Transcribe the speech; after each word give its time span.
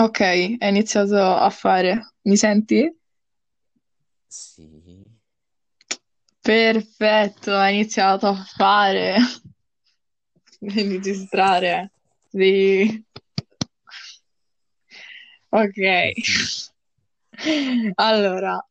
Ok, 0.00 0.20
hai 0.20 0.56
iniziato 0.60 1.16
a 1.16 1.50
fare. 1.50 2.12
Mi 2.22 2.36
senti? 2.36 2.96
Sì, 4.28 5.02
Perfetto, 6.40 7.52
hai 7.52 7.74
iniziato 7.74 8.28
a 8.28 8.34
fare. 8.34 9.16
Devi 10.60 11.00
distrarre. 11.00 11.90
Sì. 12.30 13.04
Ok. 15.48 16.12
Allora, 17.94 18.64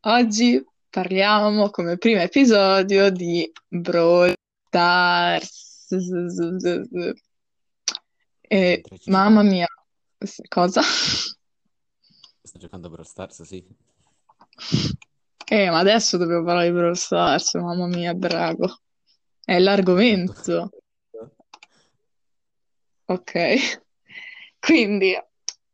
oggi 0.00 0.64
parliamo 0.90 1.70
come 1.70 1.98
primo 1.98 2.20
episodio 2.20 3.10
di 3.10 3.48
Brawl 3.68 4.34
Stars. 4.66 5.86
E 8.40 8.82
ci 8.98 9.10
mamma 9.10 9.42
mia, 9.42 9.66
cosa? 10.48 10.82
Sto 12.42 12.58
giocando 12.58 12.88
a 12.88 12.90
Brawl 12.90 13.06
Stars, 13.06 13.42
sì. 13.42 13.64
Eh, 15.46 15.70
ma 15.70 15.78
adesso 15.78 16.16
dobbiamo 16.16 16.44
parlare 16.44 16.68
di 16.68 16.74
Brawl 16.74 16.96
Stars, 16.96 17.54
mamma 17.54 17.86
mia, 17.86 18.14
bravo. 18.14 18.80
È 19.44 19.58
l'argomento. 19.58 20.70
Ok. 23.06 23.80
Quindi, 24.58 25.14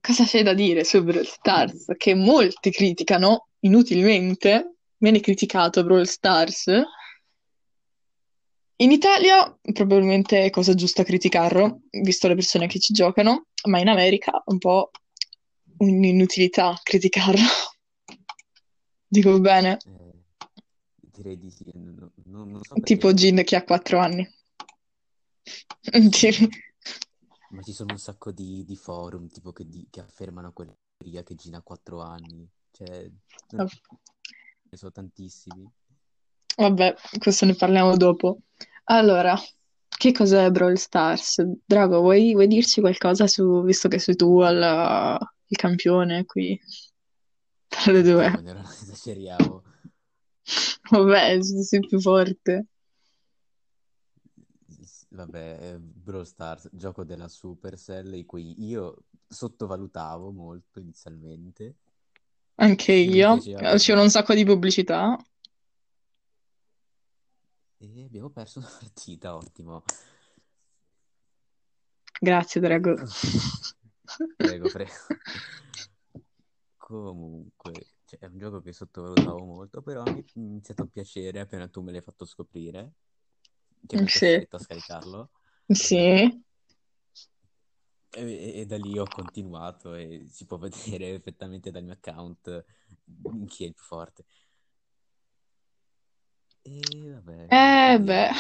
cosa 0.01 0.25
c'è 0.25 0.43
da 0.43 0.55
dire 0.55 0.85
su 0.85 1.03
Brawl 1.03 1.27
Stars? 1.27 1.93
Che 1.97 2.15
molti 2.15 2.71
criticano 2.71 3.49
inutilmente. 3.61 4.77
Viene 4.97 5.21
criticato 5.21 5.85
Brawl 5.85 6.07
Stars. 6.07 6.71
In 8.81 8.93
Italia 8.93 9.59
probabilmente 9.73 10.45
è 10.45 10.51
cosa 10.51 10.73
giusta 10.75 11.03
criticarlo, 11.03 11.81
visto 11.91 12.29
le 12.29 12.37
persone 12.37 12.69
che 12.69 12.79
ci 12.79 12.93
giocano, 12.93 13.47
ma 13.69 13.81
in 13.81 13.89
America 13.89 14.31
è 14.31 14.43
un 14.53 14.59
po' 14.59 14.91
un'inutilità 15.79 16.79
criticarlo. 16.81 17.41
Dico 19.05 19.41
bene. 19.41 19.79
Eh, 19.85 20.13
direi 21.01 21.37
di 21.39 21.51
sì. 21.51 21.65
Non, 21.75 22.13
non- 22.27 22.51
non 22.53 22.63
so 22.63 22.75
Tipo 22.75 23.09
perché, 23.09 23.21
Jin 23.21 23.43
che 23.45 23.57
ha 23.57 23.65
quattro 23.65 23.99
anni. 23.99 24.25
sì, 26.13 26.31
Ti- 26.31 26.49
ma 27.51 27.63
ci 27.63 27.73
sono 27.73 27.95
un 27.95 27.99
sacco 27.99 28.31
di, 28.31 28.65
di 28.65 28.77
forum 28.77 29.27
tipo 29.27 29.51
che, 29.51 29.67
di- 29.67 29.89
che 29.91 29.99
affermano 30.01 30.53
quella 30.53 30.73
teoria 30.97 31.25
che 31.25 31.35
Gina 31.35 31.59
ha 31.59 31.63
4 31.63 32.01
anni. 32.01 32.49
Cioè, 32.71 33.11
non 33.51 33.67
ne 34.71 34.77
so 34.77 34.93
tantissimi. 34.93 35.69
Vabbè, 36.59 36.97
questo 37.19 37.47
ne 37.47 37.55
parliamo 37.55 37.97
dopo. 37.97 38.41
Allora, 38.85 39.39
che 39.87 40.11
cos'è 40.11 40.51
Brawl 40.51 40.77
Stars? 40.77 41.41
Drago, 41.65 42.01
vuoi, 42.01 42.33
vuoi 42.33 42.49
dirci 42.49 42.81
qualcosa 42.81 43.29
su, 43.29 43.63
visto 43.63 43.87
che 43.87 44.01
sei 44.01 44.17
tu 44.17 44.41
al, 44.41 45.19
il 45.47 45.57
campione 45.57 46.25
qui 46.25 46.59
tra 47.69 47.93
le 47.93 48.03
due? 48.03 48.27
Ora 48.27 48.41
non 48.41 48.65
esageriamo. 48.65 49.63
Vabbè, 50.91 51.41
sei 51.43 51.79
più 51.79 52.01
forte. 52.01 52.67
Vabbè, 55.11 55.59
eh, 55.61 55.79
Brawl 55.79 56.27
Stars, 56.27 56.71
gioco 56.73 57.05
della 57.05 57.29
Supercell, 57.29 58.15
in 58.15 58.27
cui 58.27 58.67
io 58.67 59.05
sottovalutavo 59.29 60.33
molto 60.33 60.81
inizialmente. 60.81 61.77
Anche 62.57 62.93
mi 62.93 63.15
io. 63.15 63.35
piaceva 63.35 63.77
C'era 63.77 64.03
un 64.03 64.11
sacco 64.11 64.35
di 64.35 64.45
pubblicità. 64.45 65.17
E 67.81 68.05
abbiamo 68.05 68.31
perso 68.31 68.59
una 68.61 68.69
partita, 68.69 69.35
ottimo. 69.37 69.83
Grazie, 72.21 72.61
Drago. 72.61 72.97
Prego, 74.37 74.69
prego. 74.71 74.93
Comunque, 76.77 77.89
cioè, 78.05 78.19
è 78.21 78.27
un 78.27 78.39
gioco 78.39 78.61
che 78.63 78.73
sottovalutavo 78.73 79.45
molto, 79.45 79.83
però 79.83 80.09
mi 80.09 80.23
è 80.23 80.25
iniziato 80.35 80.83
a 80.85 80.87
piacere 80.87 81.41
appena 81.41 81.69
tu 81.69 81.83
me 81.83 81.93
l'hai 81.93 82.01
fatto 82.03 82.25
scoprire, 82.25 82.95
che 83.87 83.97
mi 83.99 84.05
hai 84.05 84.09
Sì, 84.09 84.13
costretto 84.13 84.57
a 84.57 84.59
scaricarlo. 84.61 85.31
sì. 85.75 86.43
E, 88.11 88.61
e- 88.61 88.67
da 88.67 88.77
lì 88.79 88.99
ho 88.99 89.09
continuato 89.11 89.95
e 89.95 90.27
si 90.29 90.47
può 90.47 90.57
vedere 90.99 91.15
effettivamente 91.15 91.71
dal 91.71 91.85
mio 91.85 91.93
account 91.93 92.65
chi 93.47 93.65
è 93.65 93.67
il 93.69 93.75
più 93.75 93.85
forte. 93.85 94.25
E 96.69 97.11
vabbè, 97.13 97.47
che 97.47 97.55
Eh 97.57 98.01
beh. 98.01 98.31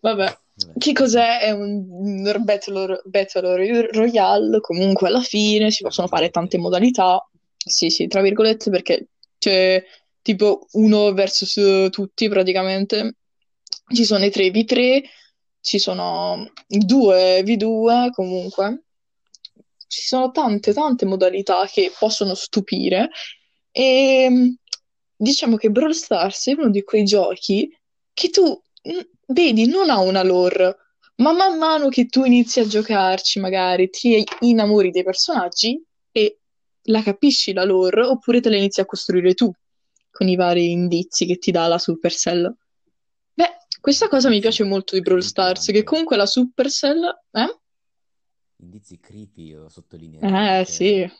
Vabbè. 0.00 0.38
Vabbè, 0.56 0.78
Che 0.78 0.92
cos'è? 0.92 1.40
È 1.40 1.50
un 1.50 2.22
Battle, 2.44 3.00
Battle 3.04 3.90
Royale, 3.90 4.60
comunque 4.60 5.08
alla 5.08 5.22
fine 5.22 5.70
si 5.70 5.82
possono 5.82 6.06
fare 6.06 6.30
tante 6.30 6.58
modalità. 6.58 7.26
Sì, 7.56 7.90
sì, 7.90 8.06
tra 8.06 8.20
virgolette, 8.20 8.70
perché 8.70 9.08
c'è 9.38 9.82
tipo 10.22 10.66
uno 10.72 11.12
versus 11.12 11.88
tutti 11.90 12.28
praticamente. 12.28 13.16
Ci 13.92 14.04
sono 14.04 14.24
i 14.24 14.30
3v3, 14.30 15.02
ci 15.60 15.78
sono 15.78 16.50
i 16.68 16.78
2v2 16.78 18.10
comunque. 18.12 18.84
Ci 19.86 20.02
sono 20.02 20.30
tante, 20.30 20.72
tante 20.72 21.04
modalità 21.06 21.66
che 21.70 21.92
possono 21.98 22.34
stupire 22.34 23.10
e 23.70 24.56
diciamo 25.24 25.56
che 25.56 25.70
Brawl 25.70 25.94
Stars 25.94 26.46
è 26.48 26.52
uno 26.52 26.70
di 26.70 26.84
quei 26.84 27.04
giochi 27.04 27.76
che 28.12 28.30
tu 28.30 28.60
vedi 29.26 29.66
non 29.66 29.90
ha 29.90 29.98
una 29.98 30.22
lore, 30.22 30.76
ma 31.16 31.32
man 31.32 31.58
mano 31.58 31.88
che 31.88 32.06
tu 32.06 32.24
inizi 32.24 32.60
a 32.60 32.66
giocarci, 32.66 33.40
magari 33.40 33.90
ti 33.90 34.24
innamori 34.40 34.90
dei 34.90 35.02
personaggi 35.02 35.82
e 36.12 36.38
la 36.88 37.02
capisci 37.02 37.52
la 37.52 37.64
lore, 37.64 38.02
oppure 38.02 38.40
te 38.40 38.50
la 38.50 38.56
inizi 38.56 38.80
a 38.80 38.84
costruire 38.84 39.34
tu 39.34 39.50
con 40.10 40.28
i 40.28 40.36
vari 40.36 40.70
indizi 40.70 41.26
che 41.26 41.38
ti 41.38 41.50
dà 41.50 41.66
la 41.66 41.78
Supercell. 41.78 42.54
Beh, 43.32 43.56
questa 43.80 44.06
cosa 44.08 44.28
mi 44.28 44.38
piace 44.40 44.62
molto 44.62 44.94
di 44.94 45.00
Brawl 45.00 45.22
Stars, 45.22 45.66
che 45.66 45.82
comunque 45.82 46.16
la 46.16 46.26
Supercell... 46.26 47.02
Eh? 47.32 47.58
Indizi 48.58 49.00
creepy, 49.00 49.46
io 49.48 49.68
sottolineerei, 49.68 50.60
Eh, 50.60 50.64
sì. 50.64 51.10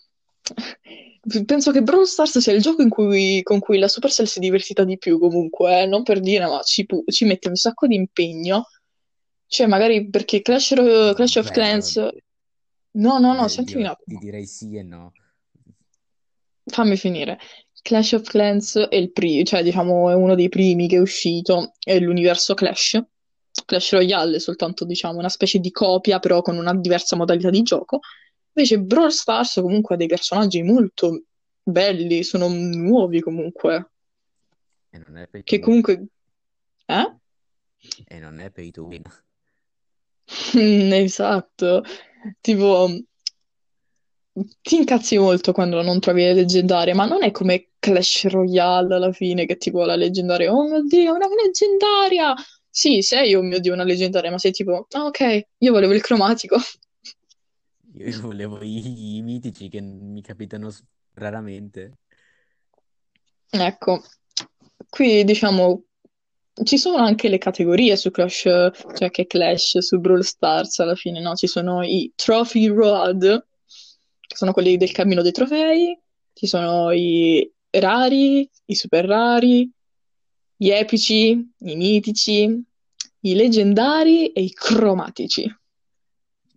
Penso 1.47 1.71
che 1.71 1.83
Brawl 1.83 2.07
Stars 2.07 2.39
sia 2.39 2.53
il 2.53 2.61
gioco 2.61 2.83
in 2.83 2.89
cui- 2.91 3.43
con 3.43 3.59
cui 3.59 3.79
la 3.79 3.89
Supercell 3.89 4.27
si 4.27 4.39
è 4.39 4.41
divertita 4.41 4.85
di 4.85 4.99
più, 4.99 5.19
comunque, 5.19 5.83
eh. 5.83 5.87
Non 5.87 6.03
per 6.03 6.21
dire, 6.21 6.47
ma 6.47 6.61
ci, 6.63 6.85
pu- 6.85 7.05
ci 7.07 7.25
mette 7.25 7.49
un 7.49 7.57
sacco 7.57 7.87
di 7.87 7.95
impegno. 7.95 8.69
Cioè, 9.47 9.67
magari 9.67 10.09
perché 10.11 10.43
Clash, 10.43 10.75
Ro- 10.75 11.13
Clash 11.15 11.37
of 11.37 11.47
Beh, 11.47 11.53
Clans... 11.53 11.97
No, 12.97 13.19
no, 13.19 13.35
no, 13.35 13.43
beh, 13.43 13.49
sentimi 13.49 13.83
un 13.83 13.89
oddio, 13.89 13.97
ti 13.97 14.03
attimo. 14.03 14.21
direi 14.21 14.47
sì 14.47 14.77
e 14.77 14.83
no. 14.83 15.13
Fammi 16.67 16.97
finire. 16.97 17.39
Clash 17.83 18.13
of 18.13 18.23
Clans 18.29 18.77
è 18.77 18.95
il 18.97 19.13
pri- 19.13 19.45
cioè, 19.45 19.63
diciamo, 19.63 20.11
è 20.11 20.15
uno 20.15 20.35
dei 20.35 20.49
primi 20.49 20.89
che 20.89 20.97
è 20.97 21.01
uscito, 21.01 21.73
è 21.79 21.99
l'universo 21.99 22.55
Clash. 22.55 23.03
Clash 23.67 23.93
Royale 23.93 24.37
è 24.37 24.41
soltanto, 24.41 24.85
diciamo, 24.85 25.19
una 25.19 25.29
specie 25.29 25.59
di 25.59 25.71
copia, 25.71 26.19
però 26.19 26.41
con 26.43 26.57
una 26.57 26.75
diversa 26.75 27.17
modalità 27.17 27.51
di 27.51 27.63
gioco. 27.63 28.01
Invece 28.55 28.81
Brawl 28.81 29.11
Stars 29.11 29.55
comunque 29.55 29.95
ha 29.95 29.99
dei 29.99 30.07
personaggi 30.07 30.63
molto 30.63 31.25
belli, 31.63 32.23
sono 32.23 32.49
nuovi 32.49 33.21
comunque, 33.21 33.91
E 34.91 34.99
non 34.99 35.17
è 35.19 35.27
pay 35.27 35.43
to 35.43 35.45
che 35.45 35.57
win. 35.57 35.65
comunque... 35.65 36.07
Eh? 36.87 37.15
E 38.07 38.19
non 38.19 38.39
è 38.41 38.51
pay 38.51 38.71
to 38.71 38.85
win. 38.85 39.03
Esatto. 40.95 41.83
Tipo, 42.41 42.89
ti 44.63 44.77
incazzi 44.77 45.19
molto 45.19 45.53
quando 45.53 45.83
non 45.83 46.01
trovi 46.01 46.23
le 46.23 46.35
leggendarie, 46.35 46.95
ma 46.95 47.07
non 47.07 47.23
è 47.23 47.31
come 47.31 47.71
Clash 47.79 48.27
Royale 48.29 48.95
alla 48.95 49.13
fine, 49.13 49.47
che 49.47 49.57
tipo 49.57 49.85
la 49.85 49.97
leggendaria, 49.97 50.53
oh 50.53 50.69
mio 50.69 50.83
Dio, 50.83 51.15
una 51.15 51.29
leggendaria! 51.29 52.35
Sì, 52.69 53.03
sei, 53.03 53.35
oh 53.35 53.43
mio 53.43 53.61
Dio, 53.61 53.73
una 53.73 53.85
leggendaria, 53.85 54.31
ma 54.31 54.39
sei 54.39 54.53
tipo, 54.53 54.87
ah 54.91 55.05
ok, 55.05 55.47
io 55.59 55.73
volevo 55.73 55.93
il 55.93 56.01
cromatico. 56.01 56.57
Io 57.95 58.21
volevo 58.21 58.63
i, 58.63 59.17
i 59.17 59.23
mitici 59.23 59.69
che 59.69 59.81
mi 59.81 60.21
capitano 60.23 60.71
raramente. 61.15 61.99
Ecco, 63.51 64.03
qui 64.91 65.25
diciamo 65.25 65.85
ci 66.63 66.79
sono 66.79 66.97
anche 66.99 67.29
le 67.29 67.39
categorie 67.39 67.97
su 67.97 68.11
Clash, 68.11 68.43
cioè 68.43 69.11
che 69.11 69.27
Clash 69.27 69.79
su 69.79 69.99
Brawl 69.99 70.23
Stars 70.23 70.79
alla 70.79 70.95
fine, 70.95 71.21
no? 71.21 71.35
Ci 71.35 71.47
sono 71.49 71.83
i 71.83 72.13
Trophy 72.15 72.67
Road, 72.69 73.47
che 74.21 74.37
sono 74.37 74.53
quelli 74.53 74.77
del 74.77 74.93
Mm. 74.93 74.93
cammino 74.93 75.23
dei 75.23 75.33
trofei, 75.33 75.99
ci 76.33 76.47
sono 76.47 76.91
i 76.93 77.51
rari, 77.71 78.49
i 78.67 78.75
super 78.75 79.05
rari, 79.05 79.69
gli 80.57 80.71
epici, 80.71 81.31
i 81.31 81.77
mitici, 81.77 82.63
i 83.21 83.35
leggendari 83.35 84.29
e 84.33 84.43
i 84.43 84.53
cromatici. 84.53 85.45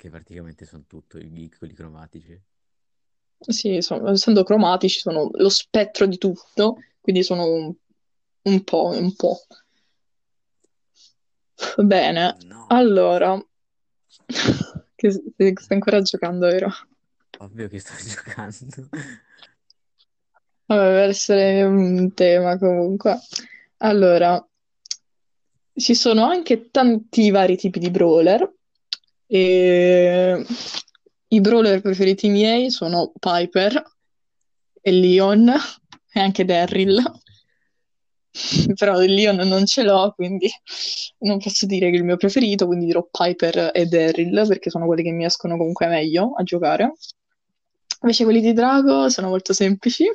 Che 0.08 0.14
praticamente 0.14 0.64
sono 0.64 0.86
tutto, 0.88 1.18
i 1.18 1.52
quelli 1.58 1.74
cromatici. 1.74 2.40
Sì, 3.40 3.82
sono- 3.82 4.10
essendo 4.12 4.44
cromatici 4.44 5.00
sono 5.00 5.30
lo 5.34 5.50
spettro 5.50 6.06
di 6.06 6.18
tutto, 6.18 6.78
quindi 7.02 7.24
sono 7.24 7.44
un, 7.46 7.74
un 8.44 8.64
po', 8.64 8.86
un 8.86 9.14
po'. 9.16 9.42
Bene, 11.78 12.38
No. 12.46 12.68
allora, 12.70 13.38
che 14.96 15.12
stai 15.12 15.54
ancora 15.68 16.02
giocando, 16.02 16.48
vero? 16.48 16.70
Ovvio 17.40 17.68
che 17.68 17.80
sto 17.80 17.94
giocando. 18.02 18.88
Vabbè, 20.68 20.82
per 20.84 21.10
essere 21.10 21.64
un 21.64 22.14
tema 22.14 22.58
comunque. 22.58 23.20
Allora, 23.80 24.42
ci 25.74 25.94
sono 25.94 26.24
anche 26.26 26.72
tanti 26.72 27.30
vari 27.30 27.58
tipi 27.58 27.80
di 27.80 27.92
brawler. 27.92 28.57
E... 29.28 30.46
I 31.30 31.42
brawler 31.42 31.82
preferiti 31.82 32.30
miei 32.30 32.72
sono 32.72 33.12
Piper 33.20 33.84
e 34.82 34.92
Leon 34.92 35.52
e 36.14 36.20
anche 36.20 36.46
Daryl. 36.46 37.04
Però 38.76 39.04
il 39.04 39.14
Leon 39.14 39.36
non 39.48 39.66
ce 39.66 39.84
l'ho, 39.84 40.14
quindi 40.16 40.50
non 41.20 41.40
posso 41.40 41.66
dire 41.66 41.90
che 41.90 41.96
è 41.96 42.00
il 42.00 42.06
mio 42.06 42.18
preferito, 42.18 42.66
quindi 42.66 42.86
dirò 42.86 43.06
Piper 43.10 43.72
e 43.74 43.86
Daryl 43.88 44.46
perché 44.48 44.70
sono 44.70 44.86
quelli 44.86 45.04
che 45.04 45.12
mi 45.12 45.26
escono 45.26 45.58
comunque 45.58 45.88
meglio 45.88 46.34
a 46.38 46.44
giocare. 46.44 46.94
Invece 48.02 48.24
quelli 48.24 48.42
di 48.42 48.54
Drago 48.54 49.10
sono 49.10 49.28
molto 49.28 49.54
semplici, 49.54 50.06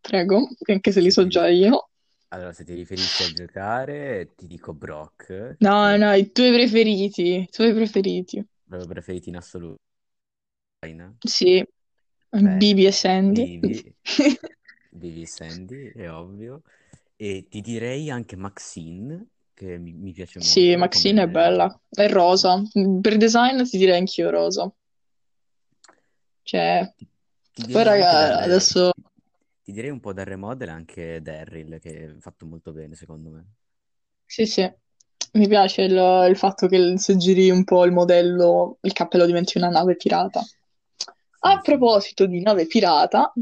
prego, 0.00 0.48
anche 0.66 0.92
se 0.92 1.00
li 1.00 1.10
so 1.10 1.26
già 1.26 1.48
io. 1.48 1.88
Allora, 2.28 2.52
se 2.52 2.64
ti 2.64 2.72
riferisci 2.72 3.24
a 3.24 3.32
giocare, 3.32 4.30
ti 4.36 4.46
dico 4.46 4.72
Brock. 4.72 5.56
No, 5.58 5.94
no, 5.96 6.14
i 6.14 6.32
tuoi 6.32 6.50
preferiti, 6.50 7.40
i 7.40 7.48
tuoi 7.50 7.74
preferiti. 7.74 8.42
Proprio 8.76 8.88
preferiti 8.88 9.28
in 9.28 9.36
assoluto. 9.36 9.80
Sì, 11.24 11.64
Beh, 12.40 12.60
Bibi 12.60 12.86
e 12.86 12.92
Sandy. 12.92 13.50
Vivi 13.56 13.94
e 15.22 15.26
Sandy, 15.26 15.90
è 15.92 16.10
ovvio. 16.10 16.62
E 17.16 17.46
ti 17.48 17.60
direi 17.60 18.10
anche 18.10 18.36
Maxine, 18.36 19.28
che 19.54 19.78
mi, 19.78 19.92
mi 19.92 20.12
piace 20.12 20.38
Sì, 20.38 20.76
molto 20.76 20.76
Maxine 20.76 21.22
è 21.22 21.28
come... 21.28 21.28
bella, 21.28 21.74
è 21.88 22.06
rosa. 22.10 22.62
Per 23.00 23.16
design 23.16 23.62
ti 23.64 23.78
direi 23.78 23.96
anch'io 23.98 24.28
rosa. 24.28 24.70
Cioè, 26.44 26.88
Ti, 26.96 27.06
ti 27.52 27.64
poi 27.70 27.84
direi 27.84 27.92
anche 27.92 28.16
raga, 28.16 28.40
dal... 28.40 28.42
adesso 28.42 28.90
Ti 29.62 29.72
direi 29.72 29.90
un 29.90 30.00
po' 30.00 30.12
dal 30.12 30.24
remodel 30.26 30.68
anche 30.68 31.20
Daryl, 31.22 31.78
che 31.80 32.04
è 32.04 32.18
fatto 32.20 32.46
molto 32.46 32.72
bene, 32.72 32.94
secondo 32.94 33.30
me. 33.30 33.46
sì, 34.26 34.46
sì, 34.46 34.62
mi 35.32 35.48
piace 35.48 35.82
il, 35.82 36.26
il 36.28 36.36
fatto 36.36 36.66
che 36.66 36.98
se 36.98 37.16
giri 37.16 37.50
un 37.50 37.64
po' 37.64 37.84
il 37.84 37.92
modello, 37.92 38.78
il 38.82 38.92
cappello 38.92 39.26
diventi 39.26 39.56
una 39.58 39.68
nave 39.68 39.96
pirata. 39.96 40.42
A 41.44 41.60
proposito 41.60 42.26
di 42.26 42.40
nave 42.40 42.66
pirata, 42.66 43.32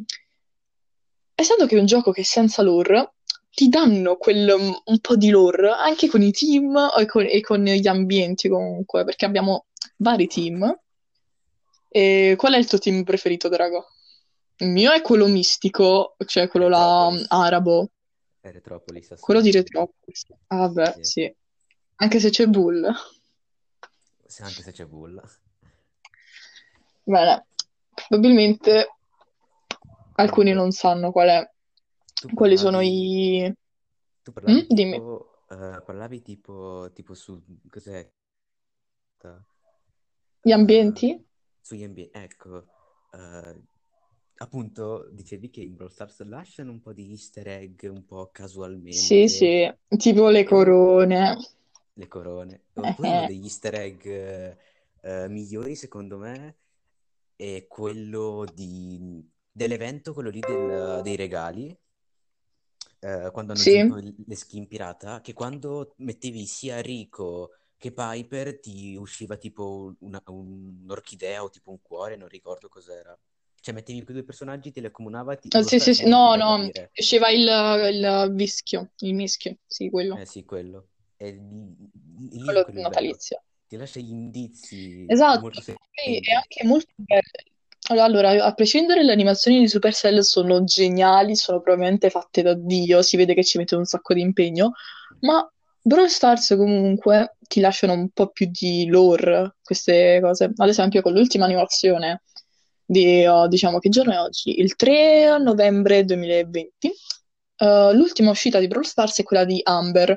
essendo 1.35 1.67
che 1.67 1.77
è 1.77 1.81
un 1.81 1.87
gioco 1.87 2.13
che 2.13 2.23
è 2.23 2.25
senza 2.25 2.63
lore, 2.63 3.15
ti 3.51 3.69
danno 3.69 4.17
quel 4.17 4.49
un 4.51 4.99
po' 5.01 5.17
di 5.17 5.29
lore 5.29 5.71
anche 5.71 6.09
con 6.09 6.23
i 6.23 6.31
team 6.31 6.77
e 6.97 7.07
con, 7.07 7.27
e 7.29 7.41
con 7.41 7.63
gli 7.63 7.87
ambienti 7.89 8.49
comunque, 8.49 9.05
perché 9.05 9.25
abbiamo 9.27 9.67
vari 9.97 10.27
team. 10.29 10.79
E 11.89 12.35
qual 12.39 12.55
è 12.55 12.59
il 12.59 12.67
tuo 12.69 12.79
team 12.79 13.03
preferito, 13.03 13.49
Drago? 13.49 13.87
Il 14.59 14.69
mio 14.69 14.93
è 14.93 15.01
quello 15.03 15.27
mistico, 15.27 16.15
cioè 16.27 16.49
quello 16.49 16.69
là 16.69 17.09
Retropolis. 17.09 17.27
arabo, 17.31 17.91
È 18.41 18.51
Retropolis, 18.51 19.15
quello 19.19 19.41
di. 19.41 19.51
Retropolis. 19.51 20.27
Ah, 20.49 20.57
vabbè, 20.69 20.93
Sì. 21.01 21.05
sì. 21.05 21.35
Anche 22.01 22.19
se 22.19 22.31
c'è 22.31 22.47
Bull. 22.47 22.91
Sì, 24.27 24.43
anche 24.43 24.63
se 24.63 24.73
c'è 24.73 24.87
Bull. 24.87 25.23
Bene, 27.05 27.47
probabilmente 28.09 28.89
alcuni 30.17 30.53
non 30.53 30.71
sanno 30.71 31.13
qual 31.13 31.29
è, 31.29 31.51
tu 32.15 32.33
quali 32.35 32.57
sono 32.57 32.79
parlavi... 32.79 33.45
i... 33.45 33.55
Tu 34.23 34.33
Mm? 34.33 34.33
parlavi 34.33 34.67
Dimmi. 34.69 34.93
tipo... 34.93 35.45
eh, 35.51 35.83
parlavi 35.85 36.23
tipo... 36.23 36.91
Tipo 36.95 37.15
su... 37.15 37.43
Cos'è? 37.69 38.09
Gli 40.43 40.53
ambienti? 40.53 41.23
sugli 41.61 41.85
ambienti. 41.85 42.17
Ecco. 42.17 42.67
eh, 43.13 43.61
appunto, 44.37 45.09
dicevi 45.13 45.51
che 45.51 45.61
in 45.61 45.77
Brawl 45.77 45.91
Stars 45.93 46.23
lasciano 46.25 46.71
un 46.71 46.81
po' 46.81 46.93
di 46.93 47.11
easter 47.11 47.47
egg 47.49 47.83
un 47.85 48.05
po' 48.05 48.31
Sì, 48.89 49.29
casualmente. 49.29 49.29
sì, 49.29 49.73
tipo 49.97 50.29
le 50.29 50.45
corone. 50.45 51.37
Le 52.01 52.09
corone. 52.09 52.65
Uno 52.99 53.23
degli 53.23 53.45
easter 53.45 53.75
egg 53.75 54.05
eh, 54.07 54.57
eh, 55.03 55.29
migliori, 55.29 55.75
secondo 55.77 56.19
me, 56.19 56.57
è 57.37 57.67
quello 57.69 58.45
di... 58.53 59.29
dell'evento, 59.51 60.13
quello 60.15 60.31
lì 60.31 60.43
del- 60.45 61.01
dei 61.03 61.17
regali, 61.17 61.77
eh, 63.01 63.31
quando 63.33 63.53
hanno 63.53 63.63
Sì, 63.63 63.95
le 64.27 64.35
skin 64.37 64.67
pirata, 64.67 65.21
che 65.21 65.33
quando 65.33 65.95
mettevi 65.99 66.47
sia 66.47 66.81
Rico 66.81 67.53
che 67.77 67.93
Piper 67.93 68.61
ti 68.61 68.95
usciva 68.97 69.37
tipo 69.37 69.95
una- 70.01 70.23
un'orchidea 70.27 71.43
o 71.43 71.49
tipo 71.49 71.71
un 71.71 71.81
cuore, 71.81 72.17
non 72.17 72.29
ricordo 72.29 72.69
cos'era. 72.69 73.19
Cioè 73.61 73.75
mettevi 73.75 74.03
quei 74.05 74.17
due 74.17 74.25
personaggi, 74.25 74.71
te 74.71 74.81
li 74.81 74.87
accomunava, 74.87 75.37
ti, 75.37 75.51
Brawl 75.51 75.65
sì, 75.65 75.79
sì, 75.79 75.95
sì, 75.95 76.07
no, 76.09 76.35
no, 76.37 76.71
usciva 76.99 77.29
il, 77.31 77.43
il 77.93 78.33
vischio, 78.35 78.91
il 79.01 79.15
mischio, 79.15 79.59
sì, 79.67 79.91
quello, 79.91 80.21
Eh 80.21 80.27
sì, 80.27 80.45
quello. 80.45 80.90
E 81.23 81.33
lì, 81.33 82.39
è 82.39 82.45
quello 82.45 82.65
bello. 82.65 82.81
natalizio. 82.81 83.43
Ti 83.69 83.77
lascia 83.77 84.01
gli 84.01 84.11
indizi 84.11 85.05
Esatto, 85.07 85.51
è 85.51 86.33
anche 86.33 86.65
molto 86.65 86.91
bello. 86.97 88.03
Allora, 88.03 88.43
a 88.43 88.55
prescindere 88.55 89.03
le 89.03 89.13
animazioni 89.13 89.59
di 89.59 89.69
Supercell 89.69 90.21
sono 90.21 90.65
geniali, 90.65 91.37
sono 91.37 91.61
probabilmente 91.61 92.09
fatte 92.09 92.41
da 92.41 92.55
Dio, 92.55 93.03
si 93.03 93.19
vede 93.19 93.35
che 93.35 93.45
ci 93.45 93.59
mettono 93.59 93.81
un 93.83 93.87
sacco 93.87 94.15
di 94.15 94.21
impegno, 94.23 94.73
ma 95.21 95.47
Brawl 95.83 96.09
Stars 96.09 96.55
comunque 96.57 97.37
ti 97.41 97.61
lasciano 97.61 97.93
un 97.93 98.09
po' 98.11 98.29
più 98.29 98.49
di 98.51 98.87
lore, 98.87 99.57
queste 99.63 100.21
cose. 100.23 100.53
Ad 100.55 100.69
esempio, 100.69 101.03
con 101.03 101.13
l'ultima 101.13 101.45
animazione 101.45 102.23
di, 102.85 103.27
oh, 103.27 103.47
diciamo, 103.47 103.79
che 103.79 103.91
giorno 103.91 104.13
è 104.13 104.21
oggi? 104.21 104.59
Il 104.59 104.75
3 104.75 105.39
novembre 105.39 106.05
2020. 106.05 106.93
Eh, 107.57 107.91
l'ultima 107.93 108.31
uscita 108.31 108.59
di 108.59 108.69
Brawl 108.69 108.85
Stars 108.85 109.19
è 109.19 109.23
quella 109.23 109.45
di 109.45 109.61
Amber, 109.63 110.17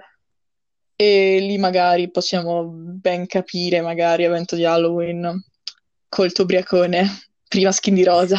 e 1.03 1.39
lì 1.39 1.57
magari 1.57 2.09
possiamo 2.09 2.65
ben 2.65 3.25
capire, 3.27 3.81
magari, 3.81 4.23
evento 4.23 4.55
di 4.55 4.63
Halloween, 4.65 5.43
col 6.07 6.31
tuo 6.31 6.43
ubriacone, 6.43 7.05
prima 7.47 7.71
skin 7.71 7.93
di 7.95 8.03
rosa. 8.03 8.37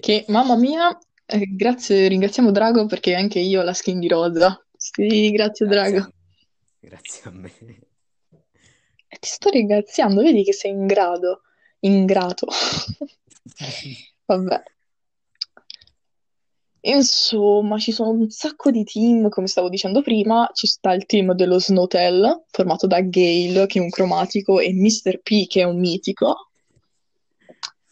Che, 0.00 0.12
Yes. 0.12 0.26
mamma 0.28 0.56
mia, 0.56 0.98
eh, 1.26 1.46
grazie, 1.54 2.08
ringraziamo 2.08 2.50
Drago 2.50 2.86
perché 2.86 3.14
anche 3.14 3.38
io 3.38 3.60
ho 3.60 3.64
la 3.64 3.74
skin 3.74 3.98
di 4.00 4.08
rosa. 4.08 4.64
Sì, 4.76 5.30
grazie 5.30 5.66
Grazie 5.66 5.66
Drago. 5.66 6.12
grazie 6.80 7.22
a 7.24 7.30
me. 7.30 7.52
E 9.08 9.16
ti 9.20 9.28
sto 9.28 9.50
ringraziando, 9.50 10.22
vedi 10.22 10.42
che 10.44 10.52
sei 10.54 10.70
in 10.70 10.86
grado, 10.86 11.42
ingrato. 11.80 12.46
Vabbè. 14.24 14.62
Insomma, 16.84 17.78
ci 17.78 17.92
sono 17.92 18.10
un 18.10 18.28
sacco 18.30 18.72
di 18.72 18.82
team, 18.82 19.28
come 19.28 19.46
stavo 19.46 19.68
dicendo 19.68 20.02
prima. 20.02 20.50
Ci 20.52 20.66
sta 20.66 20.92
il 20.92 21.06
team 21.06 21.32
dello 21.32 21.60
Snowtell, 21.60 22.44
formato 22.50 22.86
da 22.86 23.00
Gale, 23.00 23.66
che 23.66 23.78
è 23.78 23.82
un 23.82 23.90
cromatico, 23.90 24.58
e 24.58 24.72
Mr. 24.72 25.20
P, 25.22 25.46
che 25.46 25.60
è 25.60 25.64
un 25.64 25.78
mitico. 25.78 26.50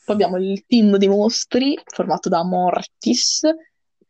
Poi 0.04 0.14
abbiamo 0.14 0.38
il 0.38 0.64
team 0.66 0.97
dei 0.97 1.09
mostri, 1.09 1.78
formato 1.85 2.28
da 2.28 2.42
Mortis, 2.42 3.42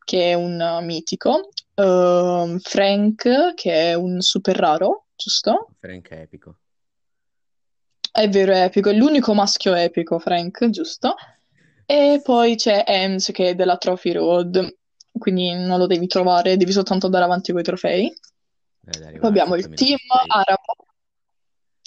che 0.03 0.31
è 0.31 0.35
un 0.35 0.59
uh, 0.59 0.83
mitico, 0.83 1.51
ehm, 1.75 2.59
Frank, 2.59 3.55
che 3.55 3.91
è 3.91 3.95
un 3.95 4.21
super 4.21 4.57
raro, 4.57 5.09
giusto? 5.15 5.69
Frank 5.79 6.09
è 6.09 6.21
epico. 6.23 6.57
È 8.11 8.29
vero, 8.29 8.53
è 8.53 8.65
epico, 8.65 8.89
è 8.89 8.95
l'unico 8.95 9.35
maschio 9.35 9.75
epico, 9.75 10.19
Frank, 10.19 10.71
giusto? 10.71 11.15
E 11.91 12.21
poi 12.23 12.55
c'è 12.55 12.85
Ems, 12.87 13.33
che 13.33 13.49
è 13.49 13.55
della 13.57 13.77
Trophy 13.77 14.13
Road, 14.13 14.77
quindi 15.11 15.53
non 15.53 15.77
lo 15.77 15.89
devi 15.89 16.07
trovare, 16.07 16.57
devi 16.57 16.71
soltanto 16.71 17.07
andare 17.07 17.25
avanti 17.25 17.51
con 17.51 17.63
i 17.63 17.65
trofei. 17.65 18.17
Deve 18.79 19.19
Poi 19.19 19.29
abbiamo 19.29 19.57
il 19.57 19.65
5000 19.65 19.75
team 19.75 19.99
arabo, 20.29 20.87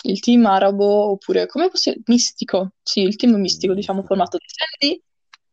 il 0.01 0.19
team 0.19 0.45
arabo, 0.45 1.11
oppure 1.11 1.47
come 1.47 1.69
possiamo... 1.69 2.01
Mistico, 2.07 2.73
sì, 2.83 2.99
il 2.99 3.15
team 3.15 3.35
mistico, 3.35 3.73
diciamo, 3.73 4.03
formato 4.03 4.37
da 4.37 4.43
Sandy, 4.45 5.01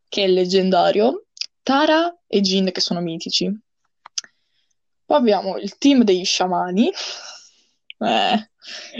che 0.09 0.23
è 0.25 0.27
leggendario, 0.27 1.27
Tara 1.63 2.13
e 2.27 2.41
Jin, 2.41 2.73
che 2.73 2.81
sono 2.81 2.99
mitici. 2.99 3.57
Poi 5.05 5.17
abbiamo 5.17 5.55
il 5.59 5.77
team 5.77 6.03
degli 6.03 6.25
sciamani, 6.25 6.91
eh, 7.99 8.49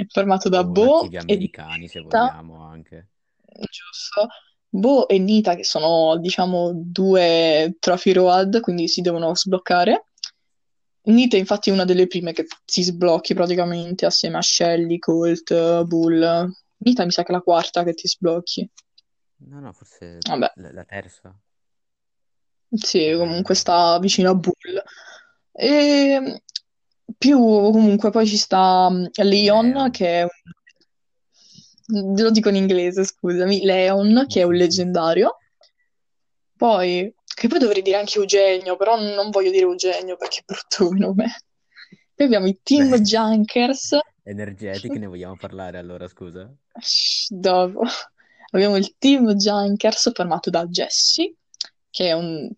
formato 0.07 0.47
da 0.47 0.61
O 0.61 0.69
Bo 0.69 1.09
e 1.11 1.17
americani, 1.17 1.89
se 1.89 1.99
vogliamo 1.99 2.63
anche. 2.63 3.09
giusto? 3.69 4.29
Bo 4.73 5.07
e 5.09 5.19
Nita, 5.19 5.55
che 5.55 5.65
sono, 5.65 6.17
diciamo, 6.17 6.71
due 6.73 7.75
trophy 7.79 8.13
road, 8.13 8.61
quindi 8.61 8.87
si 8.87 9.01
devono 9.01 9.35
sbloccare. 9.35 10.05
Nita, 11.03 11.35
infatti, 11.35 11.69
è 11.69 11.73
una 11.73 11.83
delle 11.83 12.07
prime 12.07 12.31
che 12.31 12.45
si 12.63 12.81
sblocchi 12.83 13.33
praticamente 13.33 14.05
assieme 14.05 14.37
a 14.37 14.41
Shelly, 14.41 14.97
Colt, 14.97 15.83
Bull. 15.83 16.49
Nita 16.77 17.03
mi 17.03 17.11
sa 17.11 17.23
che 17.23 17.31
è 17.31 17.35
la 17.35 17.41
quarta 17.41 17.83
che 17.83 17.93
ti 17.93 18.07
sblocchi. 18.07 18.69
No, 19.47 19.59
no, 19.59 19.73
forse 19.73 20.19
Vabbè, 20.21 20.51
la, 20.55 20.71
la 20.71 20.85
terza. 20.85 21.37
sì, 22.69 23.13
comunque 23.17 23.55
sta 23.55 23.99
vicino 23.99 24.29
a 24.29 24.35
Bull. 24.35 24.81
E 25.51 26.41
più 27.17 27.37
comunque 27.37 28.09
poi 28.09 28.25
ci 28.25 28.37
sta 28.37 28.89
mm, 28.89 29.05
Leon, 29.23 29.89
che 29.91 30.21
è 30.21 30.27
lo 31.91 32.31
dico 32.31 32.49
in 32.49 32.55
inglese, 32.55 33.03
scusami, 33.03 33.63
Leon, 33.63 34.25
che 34.27 34.41
è 34.41 34.43
un 34.43 34.53
leggendario. 34.53 35.37
Poi, 36.55 37.13
che 37.23 37.47
poi 37.47 37.59
dovrei 37.59 37.81
dire 37.81 37.97
anche 37.97 38.19
Eugenio, 38.19 38.75
però 38.77 38.99
non 38.99 39.29
voglio 39.29 39.51
dire 39.51 39.63
Eugenio 39.63 40.15
perché 40.15 40.39
è 40.39 40.43
brutto 40.45 40.85
come 40.85 40.99
nome. 40.99 41.43
Poi 42.13 42.25
abbiamo 42.25 42.47
i 42.47 42.59
Team 42.61 42.89
Beh, 42.89 43.01
Junkers. 43.01 43.97
energetiche 44.23 44.99
ne 44.99 45.07
vogliamo 45.07 45.35
parlare 45.37 45.77
allora, 45.77 46.07
scusa? 46.07 46.51
Dopo. 47.29 47.81
Abbiamo 48.51 48.75
il 48.75 48.95
Team 48.97 49.33
Junkers 49.33 50.11
formato 50.13 50.49
da 50.49 50.65
Jesse, 50.65 51.35
che 51.89 52.07
è 52.07 52.11
un... 52.13 52.49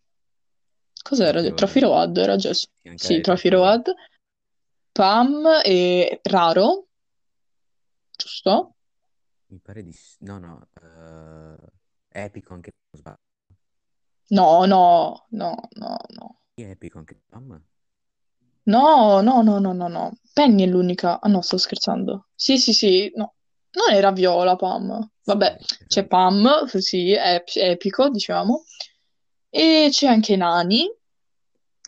Cos'era? 1.02 1.40
Trophy 1.40 1.56
Trophy 1.56 1.80
Road. 1.82 2.18
Era 2.18 2.36
Jesse. 2.36 2.68
Sì, 2.96 3.22
Trophy. 3.22 3.50
Road. 3.50 3.94
Pam 4.92 5.62
e 5.64 6.20
Raro, 6.22 6.88
giusto? 8.16 8.73
Mi 9.54 9.60
pare 9.60 9.84
di... 9.84 9.96
No, 10.22 10.40
no. 10.40 10.68
eh, 10.82 12.24
Epico 12.24 12.56
anche... 12.56 12.72
non 12.90 13.00
sbaglio. 13.00 13.20
No, 14.30 14.66
no, 14.66 15.28
no, 15.30 15.56
no, 15.76 15.98
no. 16.10 16.40
È 16.56 16.64
Epico 16.64 16.98
anche... 16.98 17.22
Mamma? 17.30 17.62
No, 18.64 19.22
no, 19.22 19.44
no, 19.44 19.60
no, 19.60 19.74
no, 19.74 19.88
no. 19.88 20.18
Penny 20.34 20.64
è 20.64 20.66
l'unica. 20.66 21.20
Ah 21.22 21.30
no, 21.30 21.42
sto 21.42 21.58
scherzando. 21.58 22.30
Sì, 22.34 22.58
sì, 22.58 22.74
sì, 22.74 23.12
no. 23.14 23.36
Non 23.74 23.96
era 23.96 24.12
Viola, 24.12 24.56
Pam. 24.56 25.00
Sì, 25.02 25.10
Vabbè, 25.26 25.58
c'è. 25.86 26.08
Pam, 26.08 26.66
sì, 26.66 27.12
è 27.12 27.44
epico, 27.54 28.10
diciamo. 28.10 28.64
E 29.52 29.90
c'è 29.92 30.08
anche 30.08 30.36
Nani, 30.36 30.92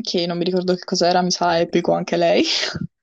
che 0.03 0.27
non 0.27 0.38
mi 0.38 0.43
ricordo 0.43 0.75
che 0.75 0.84
cos'era, 0.84 1.24
mi 1.24 1.31
sa 1.31 1.60
Epico. 1.60 1.93
anche 1.93 2.15
lei. 2.15 2.43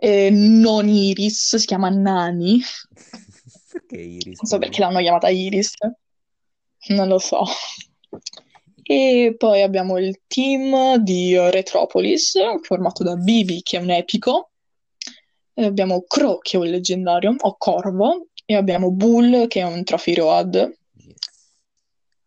E 0.00 0.30
non 0.30 0.88
Iris, 0.88 1.56
si 1.56 1.66
chiama 1.66 1.88
Nani. 1.88 2.60
Perché 3.88 4.04
Iris, 4.04 4.40
Non 4.40 4.46
so 4.46 4.58
perché 4.58 4.80
l'hanno 4.80 5.00
chiamata 5.00 5.30
Iris. 5.30 5.72
Non 6.88 7.08
lo 7.08 7.18
so. 7.18 7.44
E 8.82 9.34
poi 9.36 9.62
abbiamo 9.62 9.98
il 9.98 10.20
team 10.26 10.96
di 10.96 11.36
Retropolis, 11.36 12.34
formato 12.62 13.02
da 13.02 13.16
Bibi, 13.16 13.62
che 13.62 13.78
è 13.78 13.80
un 13.80 13.90
epico. 13.90 14.50
Abbiamo 15.54 16.04
Crow, 16.06 16.38
che 16.40 16.56
è 16.56 16.60
un 16.60 16.68
leggendario, 16.68 17.34
o 17.38 17.56
Corvo. 17.56 18.28
E 18.44 18.54
abbiamo 18.54 18.90
Bull, 18.90 19.46
che 19.46 19.60
è 19.60 19.64
un 19.64 19.82
Trophy 19.84 20.14
Road. 20.14 20.54
Yes. 20.92 21.52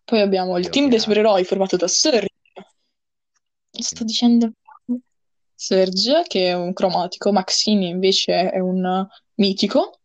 Poi 0.03 0.20
abbiamo 0.20 0.58
il 0.58 0.65
Io 0.65 0.70
team 0.70 0.89
dei 0.89 1.00
supereroi 1.00 1.44
formato 1.46 1.77
da 1.77 1.88
Surge. 1.88 2.27
Sto 3.72 4.03
dicendo 4.03 4.51
Surge, 5.56 6.24
che 6.27 6.50
è 6.50 6.53
un 6.53 6.74
cromatico. 6.74 7.32
Maxine 7.32 7.88
invece 7.88 8.51
è 8.51 8.60
un 8.60 9.08
mitico. 9.36 10.00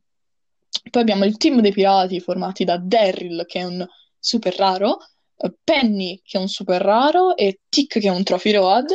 Poi 0.90 1.02
abbiamo 1.02 1.24
il 1.24 1.36
team 1.36 1.60
dei 1.60 1.72
pirati 1.72 2.20
formati 2.20 2.64
da 2.64 2.78
Daryl, 2.78 3.44
che 3.46 3.60
è 3.60 3.64
un 3.64 3.86
super 4.18 4.54
raro, 4.54 4.98
eh, 5.36 5.54
Penny, 5.62 6.20
che 6.24 6.38
è 6.38 6.40
un 6.40 6.48
super 6.48 6.80
raro, 6.80 7.36
e 7.36 7.60
Tick, 7.68 7.98
che 7.98 8.08
è 8.08 8.10
un 8.10 8.22
trophy 8.22 8.52
road. 8.52 8.86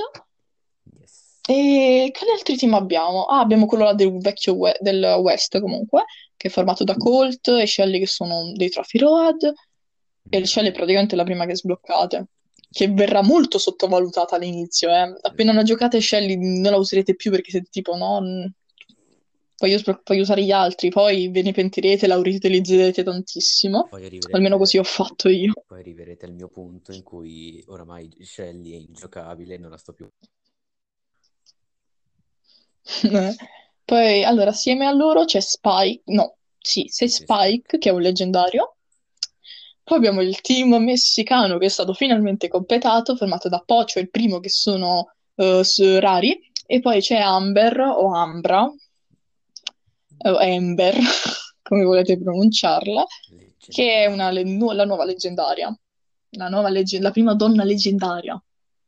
Yes. 1.00 1.40
E 1.48 2.12
che 2.14 2.26
altri 2.32 2.56
team 2.56 2.74
abbiamo? 2.74 3.26
Ah, 3.26 3.40
abbiamo 3.40 3.66
quello 3.66 3.86
là 3.86 3.94
del 3.94 4.18
vecchio 4.20 4.54
we- 4.54 4.78
del 4.80 5.04
West 5.22 5.60
comunque, 5.60 6.06
che 6.38 6.48
è 6.48 6.52
formato 6.52 6.84
da 6.84 6.96
Colt 6.96 7.48
e 7.50 7.68
Shelly 7.68 8.00
che 8.00 8.08
sono 8.08 8.52
dei 8.54 8.70
trophy 8.70 8.98
road. 9.00 9.54
E 10.30 10.46
Shelly 10.46 10.70
è 10.70 10.72
praticamente 10.72 11.16
la 11.16 11.24
prima 11.24 11.46
che 11.46 11.56
sbloccate, 11.56 12.28
che 12.72 12.88
verrà 12.90 13.22
molto 13.22 13.58
sottovalutata 13.58 14.36
all'inizio, 14.36 14.90
eh. 14.90 15.14
Appena 15.22 15.54
la 15.54 15.64
giocate 15.64 16.00
Shelly 16.02 16.36
non 16.38 16.72
la 16.72 16.78
userete 16.78 17.16
più 17.16 17.32
perché 17.32 17.52
siete 17.52 17.70
tipo 17.70 17.96
no, 17.96 18.22
voglio, 19.62 19.78
sblo- 19.78 20.02
voglio 20.04 20.22
usare 20.22 20.44
gli 20.44 20.52
altri, 20.52 20.90
poi 20.90 21.30
ve 21.30 21.42
ne 21.44 21.52
pentirete, 21.54 22.08
la 22.08 22.18
utilizzerete 22.18 23.04
tantissimo. 23.04 23.88
Poi 23.90 24.10
Almeno 24.32 24.58
così 24.58 24.78
ho 24.78 24.84
fatto 24.84 25.30
io. 25.30 25.54
poi 25.68 25.80
arriverete 25.80 26.26
al 26.26 26.34
mio 26.34 26.48
punto 26.50 26.92
in 26.92 27.04
cui 27.04 27.64
oramai 27.68 28.10
Shelly 28.22 28.74
è 28.74 28.78
ingiocabile 28.78 29.56
e 29.56 29.58
non 29.58 29.70
la 29.70 29.78
sto 29.78 29.94
più. 29.94 30.10
Poi, 33.86 34.24
allora, 34.24 34.52
assieme 34.52 34.86
a 34.86 34.92
loro 34.92 35.26
c'è 35.26 35.40
Spike, 35.40 36.04
no, 36.12 36.38
sì, 36.60 36.86
c'è 36.86 37.08
Spike. 37.08 37.78
Che 37.78 37.90
è 37.90 37.92
un 37.92 38.02
leggendario. 38.02 38.76
Poi 39.84 39.98
abbiamo 39.98 40.22
il 40.22 40.40
team 40.42 40.76
messicano 40.76 41.58
che 41.58 41.66
è 41.66 41.70
stato 41.70 41.94
finalmente 41.94 42.48
completato, 42.48 43.16
formato 43.16 43.50
da 43.50 43.62
Pocho, 43.66 44.00
il 44.00 44.10
primo 44.10 44.40
che 44.40 44.50
sono 44.50 45.14
s- 45.36 46.00
rari, 46.00 46.40
e 46.66 46.80
poi 46.80 47.02
c'è 47.02 47.18
Amber 47.18 47.80
o 47.80 48.14
Ambra, 48.14 48.72
o 50.24 50.38
Amber, 50.38 50.96
come 51.62 51.84
volete 51.84 52.18
pronunciarla, 52.18 53.06
che 53.58 54.04
è 54.04 54.06
una 54.08 54.32
la 54.32 54.86
nuova 54.86 55.06
leggendaria, 55.06 55.74
la 56.32 56.48
nuova 56.50 56.70
legge- 56.70 57.00
la 57.00 57.12
prima 57.12 57.34
donna 57.34 57.64
leggendaria, 57.64 58.42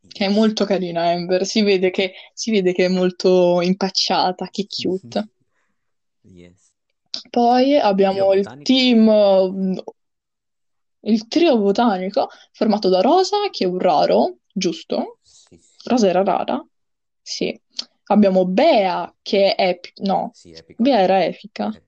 che 0.07 0.25
è 0.25 0.29
molto 0.29 0.65
carina 0.65 1.03
Amber, 1.03 1.45
si 1.45 1.61
vede 1.61 1.89
che, 1.91 2.13
si 2.33 2.51
vede 2.51 2.73
che 2.73 2.85
è 2.85 2.89
molto 2.89 3.61
impacciata, 3.61 4.49
che 4.49 4.67
cute. 4.67 5.27
Yes. 6.25 6.71
Poi 7.29 7.77
abbiamo 7.77 8.33
il 8.33 8.61
team, 8.63 9.75
il 11.01 11.27
trio 11.27 11.57
botanico 11.57 12.29
formato 12.53 12.89
da 12.89 13.01
Rosa, 13.01 13.49
che 13.51 13.65
è 13.65 13.67
un 13.67 13.77
raro, 13.77 14.37
giusto? 14.51 15.19
Sì, 15.21 15.59
sì. 15.59 15.89
Rosa 15.89 16.07
era 16.07 16.23
rara? 16.23 16.65
Sì. 17.21 17.59
Abbiamo 18.07 18.45
Bea, 18.45 19.13
che 19.22 19.55
è 19.55 19.69
epic, 19.69 20.00
no, 20.00 20.31
Sì, 20.33 20.51
epico. 20.53 20.83
Bea 20.83 21.00
era 21.00 21.24
epica. 21.24 21.69
Eh, 21.75 21.81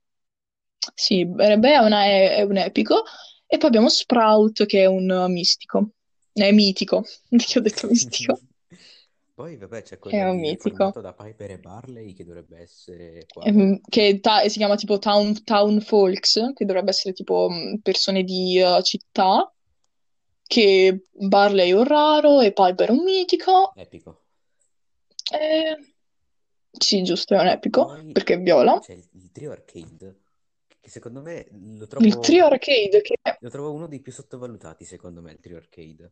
Sì, 0.93 1.25
Bea 1.25 1.57
è, 1.81 1.85
una- 1.85 2.05
è- 2.05 2.41
un 2.43 2.57
epico. 2.57 3.03
E 3.47 3.57
poi 3.57 3.67
abbiamo 3.67 3.89
Sprout, 3.89 4.65
che 4.65 4.81
è 4.83 4.85
un 4.85 5.25
mistico. 5.29 5.91
È 6.31 6.51
mitico, 6.51 7.03
perché 7.29 7.59
ho 7.59 7.61
detto 7.61 7.87
mistico. 7.87 8.39
Poi, 9.35 9.57
vabbè, 9.57 9.81
c'è 9.81 9.99
È 9.99 9.99
quello 9.99 10.23
un 10.23 10.37
lì 10.37 10.39
mitico. 10.39 10.85
formato 10.85 11.01
da 11.01 11.13
Piper 11.13 11.51
e 11.51 11.59
Barley 11.59 12.13
che 12.13 12.23
dovrebbe 12.23 12.59
essere 12.59 13.25
qua. 13.33 13.43
Ehm, 13.43 13.79
che 13.89 14.19
ta- 14.21 14.47
si 14.47 14.57
chiama 14.57 14.75
tipo 14.75 14.97
Town, 14.99 15.43
Town 15.43 15.81
Folks, 15.81 16.51
che 16.53 16.65
dovrebbe 16.65 16.89
essere 16.91 17.13
tipo 17.13 17.49
mh, 17.49 17.79
persone 17.81 18.23
di 18.23 18.59
eh, 18.59 18.81
città, 18.83 19.51
che 20.47 21.05
Barley 21.11 21.69
è 21.69 21.73
un 21.73 21.83
raro 21.85 22.41
e 22.41 22.53
Piper 22.53 22.89
è 22.89 22.91
un 22.91 23.03
mitico. 23.03 23.73
Epico. 23.75 24.23
Eh, 25.31 25.75
sì, 26.77 27.01
giusto, 27.03 27.35
è 27.35 27.39
un 27.39 27.47
epico, 27.47 27.91
Poi 27.91 28.11
perché 28.11 28.35
è 28.35 28.39
viola. 28.41 28.79
c'è 28.79 28.93
il, 28.93 29.07
il 29.13 29.31
trio 29.31 29.51
arcade, 29.51 30.21
che 30.79 30.89
secondo 30.89 31.21
me 31.21 31.47
lo 31.51 31.87
Il 31.97 32.17
trovo, 32.17 32.19
trio 32.19 32.45
arcade, 32.45 33.01
che 33.01 33.15
lo 33.39 33.49
trovo 33.49 33.71
uno 33.73 33.87
dei 33.87 34.01
più 34.01 34.11
sottovalutati, 34.11 34.85
secondo 34.85 35.21
me, 35.21 35.31
il 35.33 35.39
trio 35.39 35.57
arcade. 35.57 36.11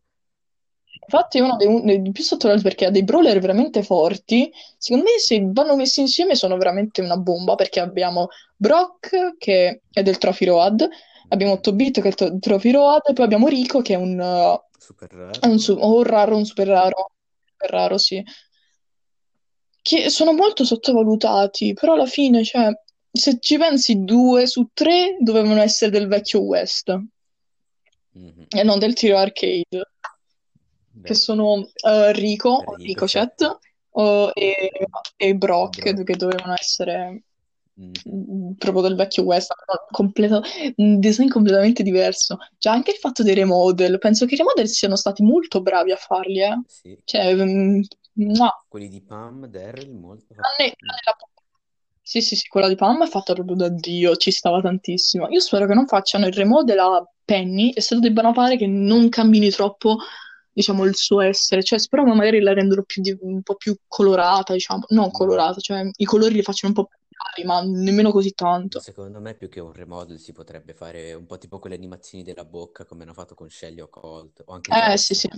infatti 1.06 1.38
è 1.40 1.42
uno 1.42 1.56
dei, 1.58 2.02
dei 2.02 2.12
più 2.12 2.24
sottovalutati 2.24 2.70
perché 2.70 2.86
ha 2.86 2.92
dei 2.92 3.04
brawler 3.04 3.40
veramente 3.40 3.84
forti. 3.84 4.52
Secondo 4.78 5.06
me, 5.10 5.18
se 5.20 5.42
vanno 5.52 5.76
messi 5.76 6.00
insieme, 6.02 6.36
sono 6.36 6.58
veramente 6.58 7.02
una 7.02 7.18
bomba. 7.18 7.56
Perché 7.56 7.80
abbiamo 7.80 8.28
Brock, 8.56 9.38
che 9.38 9.82
è 9.92 10.02
del 10.04 10.18
Trophy 10.18 10.46
Road, 10.46 10.88
abbiamo 11.30 11.60
Mhm. 11.60 11.60
Tobit, 11.60 11.96
che 12.02 12.08
è 12.08 12.08
il 12.08 12.16
to- 12.16 12.40
Trophy 12.40 12.72
Road, 12.72 13.02
e 13.10 13.14
poi 13.14 13.26
abbiamo 13.26 13.48
Rico, 13.48 13.82
che 13.82 13.94
è 13.94 13.98
un, 13.98 14.20
Super 14.78 15.10
è 15.40 15.48
raro. 15.48 15.48
un, 15.48 15.60
su- 15.60 15.78
o 15.80 15.98
un 15.98 16.04
raro, 16.04 16.38
un 16.38 16.46
super 16.46 16.68
raro. 16.68 17.12
Super 17.46 17.70
raro, 17.70 17.98
sì. 17.98 18.24
Che 19.84 20.10
sono 20.10 20.32
molto 20.32 20.64
sottovalutati, 20.64 21.74
però 21.74 21.94
alla 21.94 22.06
fine, 22.06 22.44
cioè, 22.46 22.72
se 23.12 23.38
ci 23.42 23.58
pensi, 23.58 24.04
due 24.06 24.48
su 24.48 24.70
tre 24.74 25.18
dovevano 25.20 25.62
essere 25.62 25.92
del 25.92 26.08
vecchio 26.08 26.40
West 26.42 26.88
Mhm. 28.16 28.46
e 28.48 28.64
non 28.64 28.80
del 28.80 28.94
tiro 28.94 29.18
arcade. 29.18 29.66
che 29.70 31.10
Beh, 31.10 31.14
sono 31.16 31.68
eh, 31.86 32.14
Rico, 32.14 32.60
Rico, 32.60 32.76
Ricochet 32.78 33.36
Chet. 33.36 33.58
oh, 33.92 34.30
e, 34.34 34.70
e 35.18 35.36
Brock, 35.36 35.82
Brock. 35.82 36.04
che 36.04 36.16
dovevano 36.16 36.54
essere 36.58 37.24
Mhm. 37.76 37.92
mm, 38.08 38.52
proprio 38.54 38.84
del 38.84 38.96
vecchio 38.96 39.24
West, 39.24 39.52
completo- 39.92 40.44
un 40.78 41.00
design 41.00 41.28
completamente 41.28 41.82
diverso. 41.84 42.38
Già 42.58 42.72
anche 42.72 42.92
il 42.92 42.98
fatto 42.98 43.24
dei 43.24 43.34
remodel, 43.34 43.98
penso 43.98 44.26
che 44.28 44.36
i 44.36 44.38
remodel 44.38 44.68
siano 44.70 44.96
stati 44.96 45.24
molto 45.24 45.62
bravi 45.62 45.92
a 45.92 45.96
farli, 45.98 46.42
eh. 46.42 46.62
Sì. 46.68 46.98
Cioè, 47.04 47.34
mm, 47.36 47.82
mua. 48.16 48.50
Quelli 48.68 48.90
di 48.90 49.02
Pam, 49.02 49.46
Daryl, 49.48 49.94
molto 49.94 50.34
Tranne, 50.34 50.74
tranne 50.78 51.02
la... 51.06 51.16
Sì, 52.06 52.22
sì, 52.22 52.36
sì, 52.36 52.48
quella 52.48 52.68
di 52.68 52.76
Pam 52.76 53.04
è 53.04 53.08
fatta 53.08 53.34
proprio 53.34 53.56
da 53.56 53.70
Dio, 53.70 54.16
ci 54.18 54.32
stava 54.32 54.60
tantissimo. 54.62 55.30
Io 55.30 55.40
spero 55.40 55.66
che 55.66 55.74
non 55.74 55.88
facciano 55.88 56.28
il 56.28 56.34
remodel 56.34 56.78
a 56.80 57.06
Penny 57.24 57.72
e 57.72 57.82
se 57.82 57.96
lo 57.96 58.02
debbano 58.02 58.34
fare 58.34 58.58
che 58.58 58.68
non 58.68 59.08
cambini 59.10 59.50
troppo, 59.50 59.98
diciamo, 60.52 60.84
il 60.84 60.96
suo 60.96 61.22
essere. 61.22 61.64
Cioè, 61.64 61.80
spero 61.80 62.04
che 62.04 62.14
magari 62.14 62.42
la 62.42 62.54
rendano 62.54 62.84
più 62.84 63.02
di- 63.02 63.18
un 63.22 63.42
po' 63.42 63.56
più 63.56 63.76
colorata, 63.88 64.52
diciamo. 64.54 64.84
Non 64.90 65.06
Ma, 65.06 65.12
colorata, 65.12 65.60
cioè 65.62 65.90
i 65.96 66.06
colori 66.06 66.34
li 66.34 66.42
facciano 66.42 66.74
un 66.76 66.84
po' 66.84 66.90
più 66.90 67.00
chiari, 67.08 67.48
ma 67.48 67.62
nemmeno 67.62 68.12
così 68.12 68.34
tanto. 68.34 68.80
secondo 68.82 69.20
me 69.22 69.34
più 69.36 69.48
che 69.50 69.62
un 69.62 69.72
remodel 69.72 70.20
si 70.20 70.34
potrebbe 70.34 70.74
fare 70.74 71.14
un 71.14 71.26
po' 71.26 71.38
tipo 71.38 71.60
quelle 71.60 71.76
animazioni 71.76 72.24
della 72.24 72.44
bocca 72.46 72.86
come 72.86 73.04
hanno 73.04 73.14
fatto 73.14 73.34
con 73.36 73.50
Shelly 73.50 73.80
o 73.80 73.88
Colt 73.88 74.44
o 74.46 74.54
anche 74.54 74.72
Eh, 74.72 74.98
sì, 74.98 75.14
sì. 75.14 75.30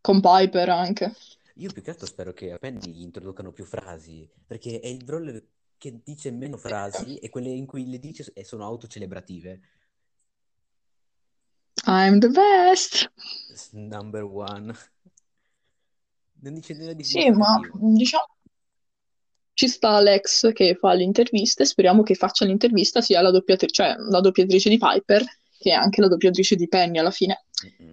Con 0.00 0.20
Piper 0.22 0.68
anche. 0.70 1.12
Io 1.58 1.72
più 1.72 1.82
che 1.82 1.90
altro 1.90 2.06
spero 2.06 2.32
che 2.32 2.52
a 2.52 2.58
Penny 2.58 3.02
introducano 3.02 3.52
più 3.52 3.64
frasi, 3.64 4.28
perché 4.46 4.80
è 4.80 4.88
il 4.88 5.04
brawler 5.04 5.42
che 5.78 6.00
dice 6.02 6.30
meno 6.30 6.56
frasi 6.56 7.16
e 7.16 7.28
quelle 7.28 7.50
in 7.50 7.66
cui 7.66 7.88
le 7.88 7.98
dice 7.98 8.32
sono 8.42 8.64
autocelebrative. 8.64 9.60
I'm 11.86 12.18
the 12.18 12.28
best. 12.28 13.10
Number 13.72 14.22
one. 14.22 14.74
Non 16.40 16.54
dice 16.54 16.74
nulla 16.74 16.92
di 16.92 17.04
Sì, 17.04 17.30
ma 17.30 17.60
diciamo 17.74 18.36
ci 19.56 19.68
sta 19.68 19.92
Alex 19.92 20.52
che 20.52 20.74
fa 20.74 20.92
le 20.92 21.02
interviste, 21.02 21.64
speriamo 21.64 22.02
che 22.02 22.14
faccia 22.14 22.44
l'intervista 22.44 23.00
sia 23.00 23.22
la 23.22 23.30
doppiatrice, 23.30 23.72
cioè 23.72 23.94
la 23.96 24.20
doppiatrice 24.20 24.68
di 24.68 24.76
Piper, 24.76 25.24
che 25.58 25.70
è 25.70 25.72
anche 25.72 26.02
la 26.02 26.08
doppiatrice 26.08 26.56
di 26.56 26.68
Penny 26.68 26.98
alla 26.98 27.10
fine. 27.10 27.45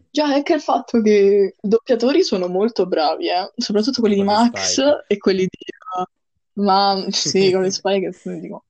Già, 0.09 0.35
è 0.35 0.43
che 0.43 0.53
il 0.53 0.61
fatto 0.61 1.01
che 1.01 1.55
i 1.59 1.67
doppiatori 1.67 2.23
sono 2.23 2.47
molto 2.47 2.85
bravi, 2.85 3.29
eh, 3.29 3.51
Soprattutto 3.55 3.99
quelli 4.01 4.15
di 4.15 4.21
Come 4.21 4.33
Max 4.33 4.73
Spike. 4.75 5.05
e 5.07 5.17
quelli 5.17 5.47
di... 5.49 5.57
Ma 6.61 7.03
sì, 7.09 7.49
quello 7.49 7.63
di 7.63 7.71
Spike, 7.71 8.11
dico, 8.39 8.65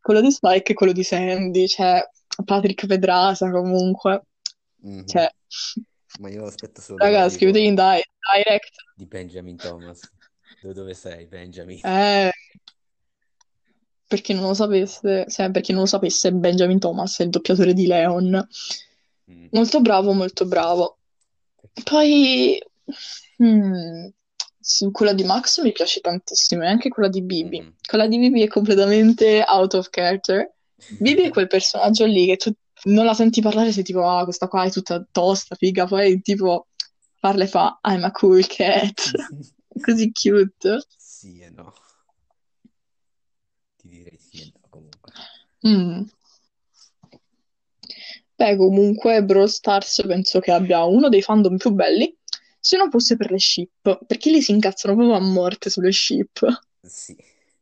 quello 0.00 0.20
di 0.20 0.30
Spike 0.30 0.72
e 0.72 0.74
quello 0.74 0.92
di 0.92 1.02
Sandy, 1.02 1.66
cioè 1.66 2.06
Patrick 2.44 2.86
Pedrasa 2.86 3.50
comunque, 3.50 4.22
Mhm. 4.80 5.04
cioè, 5.06 5.30
Ma 6.20 6.28
io 6.30 6.44
aspetto 6.44 6.80
solo 6.80 6.98
raga, 6.98 7.28
scrivetevi 7.28 7.66
in 7.66 7.74
di- 7.74 7.80
direct, 7.80 8.70
di 8.96 9.06
Benjamin 9.06 9.56
Thomas. 9.58 10.00
Dove, 10.60 10.74
dove 10.74 10.94
sei, 10.94 11.26
Benjamin? 11.26 11.80
eh, 11.84 12.30
per 14.06 14.20
chi 14.20 14.32
non 14.34 14.44
lo 14.44 14.54
sapesse, 14.54 15.24
se- 15.28 15.50
per 15.50 15.62
chi 15.62 15.72
non 15.72 15.82
lo 15.82 15.86
sapesse, 15.86 16.32
Benjamin 16.32 16.78
Thomas 16.78 17.18
è 17.20 17.24
il 17.24 17.30
doppiatore 17.30 17.74
di 17.74 17.86
Leon, 17.86 18.46
Mm. 19.30 19.46
molto 19.52 19.80
bravo, 19.80 20.12
molto 20.12 20.46
bravo. 20.46 20.98
Poi, 21.84 22.58
sì, 24.58 24.90
quella 24.90 25.12
di 25.12 25.24
Max 25.24 25.62
mi 25.62 25.72
piace 25.72 26.00
tantissimo, 26.00 26.62
e 26.62 26.66
anche 26.66 26.88
quella 26.88 27.08
di 27.08 27.22
Bibi. 27.22 27.60
Mhm. 27.60 27.74
Quella 27.86 28.06
di 28.06 28.18
Bibi 28.18 28.42
è 28.42 28.48
completamente 28.48 29.44
out 29.46 29.74
of 29.74 29.90
character. 29.90 30.52
Bibi 30.98 31.22
è 31.22 31.30
quel 31.30 31.46
personaggio 31.48 32.06
lì 32.06 32.26
che 32.26 32.36
tu 32.36 32.52
non 32.84 33.04
la 33.04 33.14
senti 33.14 33.40
parlare, 33.40 33.72
sei 33.72 33.82
tipo, 33.82 34.08
ah, 34.08 34.24
questa 34.24 34.48
qua 34.48 34.64
è 34.64 34.70
tutta 34.70 35.04
tosta, 35.10 35.56
figa, 35.56 35.86
poi 35.86 36.20
tipo 36.20 36.68
parla 37.20 37.44
e 37.44 37.48
fa, 37.48 37.78
I'm 37.82 38.04
a 38.04 38.10
cool 38.12 38.46
cat. 38.46 39.10
Così 39.80 40.12
cute. 40.12 40.86
Sì 40.96 41.40
e 41.40 41.50
no. 41.50 41.72
Ti 43.76 43.88
direi 43.88 44.18
sì 44.18 44.40
e 44.40 44.52
no 44.52 44.60
comunque. 44.68 45.12
Mm. 45.66 46.02
Beh, 48.38 48.54
comunque 48.54 49.24
Brawl 49.24 49.48
Stars 49.48 50.04
penso 50.06 50.38
che 50.38 50.52
abbia 50.52 50.84
uno 50.84 51.08
dei 51.08 51.22
fandom 51.22 51.56
più 51.56 51.72
belli, 51.72 52.16
se 52.60 52.76
non 52.76 52.88
fosse 52.88 53.16
per 53.16 53.32
le 53.32 53.38
ship, 53.40 54.04
perché 54.06 54.30
lì 54.30 54.40
si 54.40 54.52
incazzano 54.52 54.94
proprio 54.94 55.16
a 55.16 55.20
morte 55.20 55.70
sulle 55.70 55.90
ship. 55.90 56.46
Sì. 56.80 57.16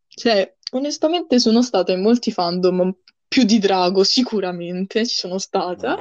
Cioè, 0.06 0.54
onestamente 0.72 1.38
sono 1.38 1.62
stata 1.62 1.92
in 1.92 2.02
molti 2.02 2.30
fandom, 2.30 2.94
più 3.26 3.44
di 3.44 3.58
Drago 3.58 4.04
sicuramente 4.04 5.06
ci 5.06 5.16
sono 5.16 5.38
stata, 5.38 5.96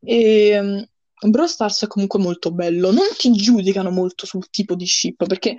e 0.00 0.58
um, 0.58 0.88
Brawl 1.30 1.48
Stars 1.48 1.84
è 1.84 1.86
comunque 1.86 2.18
molto 2.18 2.50
bello, 2.50 2.90
non 2.90 3.08
ti 3.14 3.30
giudicano 3.32 3.90
molto 3.90 4.24
sul 4.24 4.48
tipo 4.48 4.74
di 4.74 4.86
ship, 4.86 5.26
perché 5.26 5.58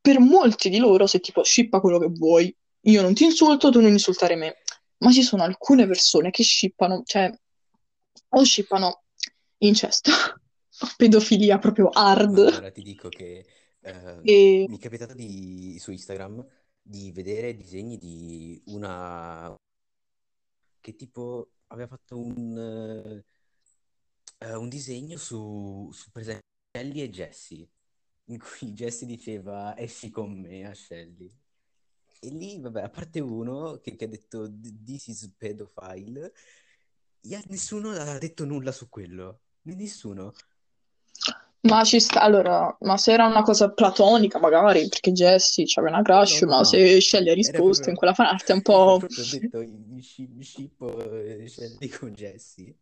per 0.00 0.18
molti 0.18 0.70
di 0.70 0.78
loro 0.78 1.06
sei 1.06 1.20
tipo 1.20 1.44
shippa 1.44 1.80
quello 1.80 1.98
che 1.98 2.08
vuoi, 2.08 2.56
io 2.84 3.02
non 3.02 3.12
ti 3.12 3.24
insulto, 3.24 3.68
tu 3.68 3.82
non 3.82 3.90
insultare 3.90 4.34
me, 4.34 4.62
ma 5.00 5.12
ci 5.12 5.22
sono 5.22 5.42
alcune 5.42 5.86
persone 5.86 6.30
che 6.30 6.42
shippano, 6.42 7.02
cioè, 7.04 7.30
o 8.30 8.44
shippano 8.44 9.04
incesto, 9.58 10.10
o 10.80 10.86
pedofilia 10.96 11.58
proprio 11.58 11.88
hard, 11.88 12.38
Allora 12.38 12.70
ti 12.70 12.82
dico 12.82 13.08
che 13.08 13.46
eh, 13.80 14.20
e 14.22 14.66
mi 14.68 14.76
è 14.76 14.80
capitato 14.80 15.14
di, 15.14 15.78
su 15.78 15.90
Instagram 15.90 16.46
di 16.82 17.12
vedere 17.12 17.54
disegni 17.54 17.96
di 17.96 18.60
una 18.66 19.54
che 20.80 20.96
tipo 20.96 21.50
aveva 21.68 21.88
fatto 21.88 22.18
un, 22.18 23.22
eh, 24.38 24.54
un 24.54 24.68
disegno 24.68 25.16
su, 25.16 25.90
su 25.92 26.10
per 26.10 26.22
esempio 26.22 26.48
Shelly 26.72 27.02
e 27.02 27.10
Jessie, 27.10 27.68
in 28.26 28.38
cui 28.38 28.72
Jessie 28.74 29.06
diceva 29.06 29.76
esci 29.78 30.10
con 30.10 30.32
me 30.38 30.66
a 30.66 30.74
Shelly. 30.74 31.30
E 32.22 32.28
lì, 32.28 32.60
vabbè, 32.60 32.82
a 32.82 32.90
parte 32.90 33.20
uno 33.20 33.78
che, 33.78 33.96
che 33.96 34.04
ha 34.04 34.08
detto 34.08 34.50
this 34.84 35.06
is 35.06 35.34
pedophile, 35.36 36.32
nessuno 37.48 37.90
ha 37.90 38.18
detto 38.18 38.44
nulla 38.44 38.72
su 38.72 38.88
quello. 38.88 39.40
Nessuno. 39.62 40.32
Ma 41.62 41.84
ci 41.84 42.00
sta, 42.00 42.22
allora, 42.22 42.74
ma 42.80 42.96
se 42.96 43.12
era 43.12 43.26
una 43.26 43.42
cosa 43.42 43.70
platonica 43.70 44.38
magari, 44.38 44.88
perché 44.88 45.12
Jessie 45.12 45.66
c'aveva 45.66 45.96
una 45.98 46.02
crush, 46.02 46.40
No, 46.42 46.48
ma 46.48 46.56
no. 46.58 46.64
se 46.64 46.78
ha 46.78 47.18
Era 47.18 47.34
risposto 47.34 47.90
in 47.90 47.94
proprio, 47.94 47.94
quella 47.96 48.14
fanart 48.14 48.48
è 48.48 48.52
un 48.54 48.62
po'... 48.62 48.96
proprio 48.98 49.24
detto 49.30 49.64
shippo 50.40 51.22
eh, 51.22 51.46
Shelly 51.46 51.88
con 51.88 52.12
Jessie. 52.14 52.74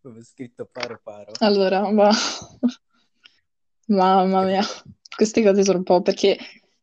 Proprio 0.00 0.24
scritto 0.24 0.66
paro 0.66 1.00
paro. 1.02 1.32
Allora, 1.38 1.88
ma... 1.92 2.10
Mamma 3.88 4.42
mia, 4.42 4.64
queste 5.14 5.44
cose 5.44 5.62
sono 5.62 5.78
un 5.78 5.84
po' 5.84 6.02
perché 6.02 6.36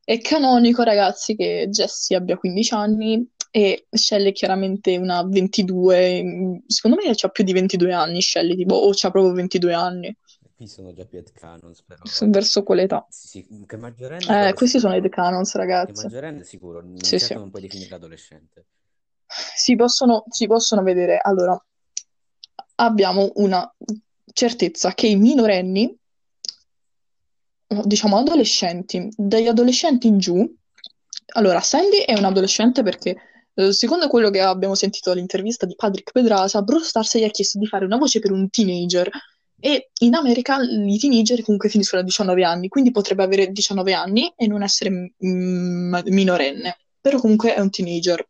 è 0.06 0.20
canonico, 0.22 0.84
ragazzi, 0.84 1.36
che 1.36 1.68
Jessie 1.70 2.16
abbia 2.16 2.38
15 2.38 2.74
anni 2.74 3.30
e 3.56 3.86
Shelly 3.92 4.30
è 4.30 4.32
chiaramente 4.32 4.98
una 4.98 5.24
22, 5.24 6.64
secondo 6.66 6.98
me 6.98 7.12
c'ha 7.14 7.30
più 7.30 7.44
di 7.44 7.54
22 7.54 7.94
anni 7.94 8.20
Shelly, 8.20 8.56
tipo, 8.56 8.74
o 8.74 8.90
c'ha 8.96 9.12
proprio 9.12 9.32
22 9.34 9.74
anni, 9.76 10.18
Qui 10.56 10.68
sono 10.68 10.92
già 10.94 11.06
più 11.06 11.20
headcanons, 11.20 11.84
però... 11.84 12.02
verso 12.30 12.64
quell'età. 12.64 13.06
Sì, 13.10 13.46
sì, 13.48 13.66
che 13.68 13.78
maggiorenne 13.78 14.50
Eh, 14.50 14.54
questi 14.54 14.80
sono 14.80 14.94
sicuro. 14.94 15.10
Canons, 15.10 15.52
Che 15.52 15.58
ragazzi. 15.58 16.04
maggiorenne 16.04 16.44
sicuro. 16.44 16.82
Non 16.82 16.98
Sì, 16.98 17.18
certo 17.20 17.26
sì. 17.26 17.34
non 17.36 17.50
puoi 17.52 17.62
definire 17.62 17.94
adolescente. 17.94 18.66
Si 19.28 19.76
possono, 19.76 20.24
si 20.30 20.48
possono 20.48 20.82
vedere. 20.82 21.20
Allora, 21.22 21.60
abbiamo 22.76 23.32
una 23.36 23.72
certezza 24.32 24.94
che 24.94 25.08
i 25.08 25.16
minorenni, 25.16 25.96
diciamo 27.68 28.18
adolescenti, 28.18 29.10
dagli 29.16 29.48
adolescenti 29.48 30.08
in 30.08 30.18
giù, 30.20 30.56
allora 31.36 31.62
Sandy 31.62 31.98
è 32.00 32.14
un 32.18 32.26
adolescente 32.26 32.84
perché, 32.84 33.16
secondo 33.72 34.08
quello 34.08 34.30
che 34.30 34.42
abbiamo 34.42 34.76
sentito 34.76 35.12
all'intervista 35.12 35.66
di 35.66 35.76
Patrick 35.76 36.12
Pedrasa, 36.12 36.62
Brawl 36.62 36.84
Stars 36.84 37.18
gli 37.18 37.24
ha 37.24 37.30
chiesto 37.30 37.60
di 37.60 37.68
fare 37.68 37.86
una 37.86 37.98
voce 37.98 38.20
per 38.20 38.32
un 38.32 38.50
teenager. 38.50 39.10
E 39.60 39.92
in 40.00 40.16
America 40.16 40.58
i 40.62 40.98
teenager 40.98 41.42
comunque 41.42 41.70
finiscono 41.70 42.02
a 42.02 42.06
19 42.06 42.44
anni, 42.44 42.68
quindi 42.68 42.92
potrebbe 42.92 43.24
avere 43.24 43.52
19 43.52 43.94
anni 43.94 44.34
e 44.36 44.48
non 44.48 44.62
essere 44.62 45.14
mm, 45.26 45.96
minorenne, 46.06 46.78
però 47.00 47.20
comunque 47.20 47.54
è 47.56 47.60
un 47.60 47.70
teenager. 47.70 48.28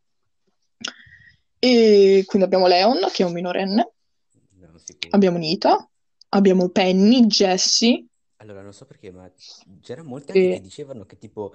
E 1.57 2.23
quindi 2.27 2.45
abbiamo 2.45 2.67
Leon, 2.67 2.99
che 3.11 3.23
è 3.23 3.25
un 3.25 3.31
minorenne, 3.31 3.93
No, 4.59 4.69
abbiamo 5.09 5.37
Nita, 5.37 5.89
abbiamo 6.29 6.69
Penny, 6.69 7.25
Jessie, 7.25 8.05
Allora, 8.37 8.61
non 8.61 8.73
so 8.73 8.85
perché, 8.85 9.11
ma 9.11 9.31
c'erano 9.81 10.09
molti 10.09 10.31
anche 10.31 10.49
che 10.49 10.55
e 10.55 10.61
dicevano 10.61 11.05
che 11.05 11.17
tipo 11.17 11.53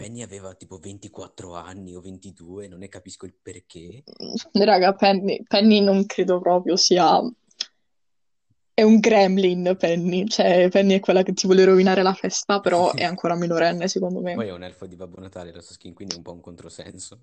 Penny 0.00 0.22
aveva 0.22 0.54
tipo 0.54 0.78
24 0.78 1.54
anni 1.54 1.94
o 1.94 2.00
22, 2.00 2.68
non 2.68 2.78
ne 2.78 2.88
capisco 2.88 3.26
il 3.26 3.34
perché. 3.34 4.02
raga, 4.52 4.94
Penny, 4.94 5.42
Penny 5.46 5.80
non 5.80 6.06
credo 6.06 6.40
proprio 6.40 6.76
sia... 6.76 7.20
È 8.72 8.82
un 8.82 8.98
gremlin, 8.98 9.76
Penny. 9.78 10.26
Cioè, 10.26 10.70
Penny 10.70 10.94
è 10.94 11.00
quella 11.00 11.22
che 11.22 11.34
ti 11.34 11.46
vuole 11.46 11.66
rovinare 11.66 12.02
la 12.02 12.14
festa, 12.14 12.60
però 12.60 12.92
è 12.96 13.04
ancora 13.04 13.34
minorenne, 13.34 13.88
secondo 13.88 14.22
me. 14.22 14.32
Poi 14.34 14.48
è 14.48 14.52
un 14.52 14.62
elfo 14.62 14.86
di 14.86 14.96
Babbo 14.96 15.20
Natale, 15.20 15.52
lo 15.52 15.60
skin, 15.60 15.92
quindi 15.92 16.14
è 16.14 16.16
un 16.16 16.22
po' 16.22 16.32
un 16.32 16.40
controsenso. 16.40 17.20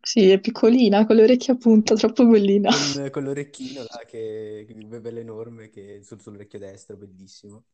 Sì, 0.00 0.30
è 0.30 0.38
piccolina, 0.38 1.04
con 1.04 1.16
le 1.16 1.24
orecchie 1.24 1.54
a 1.54 1.56
punta, 1.56 1.96
troppo 1.96 2.24
bellina. 2.26 2.70
Con, 2.70 3.10
con 3.10 3.24
l'orecchino 3.24 3.80
là 3.82 4.04
che, 4.06 4.64
che 4.68 5.00
bello 5.00 5.18
enorme 5.18 5.68
che 5.68 6.00
sul, 6.04 6.20
sull'orecchio 6.20 6.60
destro, 6.60 6.96
bellissimo. 6.96 7.64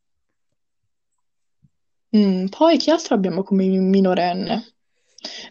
Mm, 2.17 2.47
poi 2.47 2.77
chi 2.77 2.91
altro 2.91 3.15
abbiamo 3.15 3.43
come 3.43 3.65
minorenne? 3.67 4.75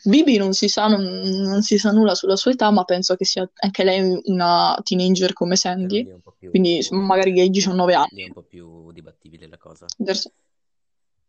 Bibi 0.03 0.37
non 0.37 0.53
si 0.53 0.67
sa, 0.67 0.87
non, 0.87 1.01
non 1.03 1.61
si 1.61 1.77
sa 1.77 1.91
nulla 1.91 2.13
sulla 2.13 2.35
sua 2.35 2.51
età, 2.51 2.69
ma 2.71 2.83
penso 2.83 3.15
che 3.15 3.25
sia 3.25 3.49
anche 3.61 3.83
lei 3.83 4.19
una 4.25 4.77
teenager 4.83 5.33
come 5.33 5.55
Però 5.55 5.73
Sandy, 5.73 6.03
lì 6.03 6.09
è 6.09 6.13
un 6.13 6.21
po' 6.21 6.35
più, 6.37 6.49
quindi 6.49 6.85
magari 6.91 7.39
ai 7.39 7.49
19 7.49 7.93
lì 7.93 7.97
è 7.97 8.01
anni. 8.01 8.23
un 8.25 8.33
po' 8.33 8.43
più 8.43 8.91
dibattibile 8.91 9.47
la 9.47 9.57
cosa. 9.57 9.85
Adesso- 9.99 10.31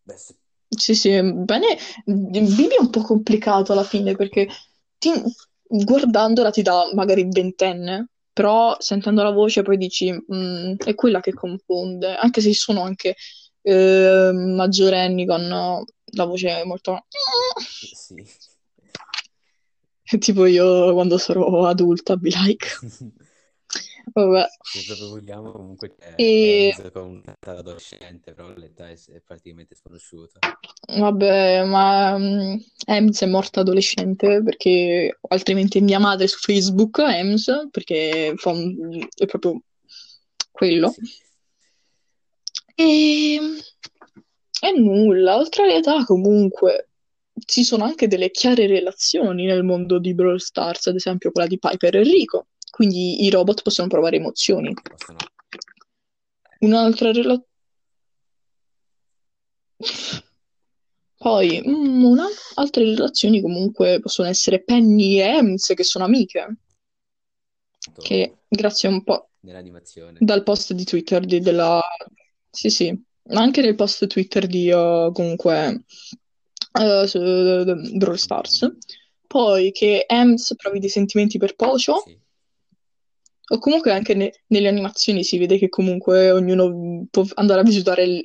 Beh, 0.05 0.17
se- 0.17 0.37
Sì, 0.69 0.95
sì, 0.95 1.11
bene. 1.23 1.77
Bibi 2.05 2.75
è 2.77 2.81
un 2.81 2.91
po' 2.91 3.03
complicato 3.03 3.73
alla 3.73 3.85
fine 3.85 4.17
perché 4.17 4.49
ti- 4.99 5.11
guardandola 5.67 6.51
ti 6.51 6.63
dà 6.63 6.91
magari 6.95 7.27
ventenne, 7.31 8.09
però 8.33 8.75
sentendo 8.81 9.23
la 9.23 9.31
voce 9.31 9.63
poi 9.63 9.77
dici 9.77 10.11
"Mm, 10.11 10.75
è 10.79 10.95
quella 10.95 11.21
che 11.21 11.33
confonde, 11.35 12.15
anche 12.17 12.41
se 12.41 12.53
sono 12.55 12.83
anche 12.83 13.15
eh, 13.63 14.31
maggiorenni 14.33 15.27
con 15.27 15.85
la 16.15 16.25
voce 16.25 16.63
molto... 16.65 17.07
sì. 17.67 18.15
tipo 20.19 20.45
io 20.47 20.93
quando 20.93 21.19
sarò 21.19 21.67
adulta, 21.67 22.17
be 22.17 22.31
like. 22.31 22.67
Vabbè. 24.13 24.47
Se 24.61 24.85
proprio 24.85 25.09
vogliamo, 25.11 25.53
comunque 25.53 25.95
c'è 25.97 26.15
E 26.17 26.75
con 26.93 27.23
un'età 27.25 27.59
adolescente, 27.59 28.35
però 28.35 28.53
l'età 28.55 28.91
è, 28.91 28.99
è 29.11 29.21
praticamente 29.25 29.75
sconosciuta. 29.75 30.41
vabbè, 30.99 31.65
ma 31.65 32.19
mm, 32.19 32.57
Ems 32.87 33.23
è 33.23 33.27
morta 33.27 33.61
adolescente 33.61 34.43
perché 34.43 35.19
altrimenti 35.29 35.81
mia 35.81 36.01
madre 36.01 36.27
su 36.27 36.39
Facebook, 36.39 36.99
Ems, 36.99 37.69
perché 37.71 38.35
fa 38.37 38.51
un- 38.51 39.07
è 39.17 39.25
proprio 39.27 39.63
quello. 40.51 40.91
Sì. 40.91 41.31
E, 42.75 43.39
e 44.61 44.73
nulla, 44.79 45.37
oltre 45.37 45.65
all'età 45.65 46.05
comunque 46.05 46.89
ci 47.45 47.65
sono 47.65 47.85
anche 47.85 48.09
delle 48.09 48.31
chiare 48.31 48.67
relazioni 48.67 49.45
nel 49.45 49.65
mondo 49.65 49.99
di 49.99 50.15
Brawl 50.15 50.41
Stars, 50.41 50.87
ad 50.87 50.97
esempio 50.97 51.33
quella 51.33 51.49
di 51.49 51.59
Piper 51.59 51.97
e 51.97 52.03
Rico, 52.03 52.47
quindi 52.71 53.25
i 53.25 53.31
robot 53.31 53.63
possono 53.63 53.89
provare 53.89 54.17
emozioni. 54.17 54.73
Possono... 54.75 55.19
Un'altra 56.61 57.11
relazione... 57.11 57.47
Poi, 61.17 61.63
mm, 61.65 62.05
una- 62.05 62.27
altre 62.55 62.85
relazioni 62.85 63.41
comunque 63.41 64.01
possono 64.01 64.29
essere 64.29 64.63
Penny 64.63 65.21
e 65.21 65.37
Ems, 65.37 65.73
che 65.75 65.85
sono 65.85 66.05
amiche, 66.05 66.57
che 68.01 68.39
grazie 68.49 68.89
un 68.89 69.05
po' 69.05 69.31
dal 70.19 70.43
post 70.43 70.73
di 70.73 70.85
Twitter 70.85 71.25
di- 71.25 71.41
della... 71.41 71.81
Sì, 72.55 72.69
sì, 72.69 73.03
ma 73.31 73.41
anche 73.41 73.63
nel 73.63 73.75
post 73.75 74.07
Twitter 74.07 74.47
di 74.47 74.71
uh, 74.71 75.11
comunque 75.11 75.85
uh, 76.79 77.07
su 77.07 77.19
uh, 77.19 77.97
Brawl 77.97 78.19
Stars. 78.19 78.71
Poi 79.27 79.73
che 79.73 80.05
Ems 80.07 80.55
provi 80.57 80.79
dei 80.79 80.91
sentimenti 80.91 81.39
per 81.39 81.55
Pocio, 81.57 82.03
Sì. 82.05 82.19
o 83.55 83.59
comunque 83.59 83.93
anche 83.93 84.13
ne- 84.13 84.43
nelle 84.49 84.69
animazioni 84.69 85.25
si 85.25 85.39
vede 85.39 85.57
che 85.57 85.71
comunque 85.71 86.31
ognuno 86.31 87.07
può 87.11 87.25
andare 87.37 87.61
a 87.61 87.65
visitare 87.65 88.05
il- 88.05 88.25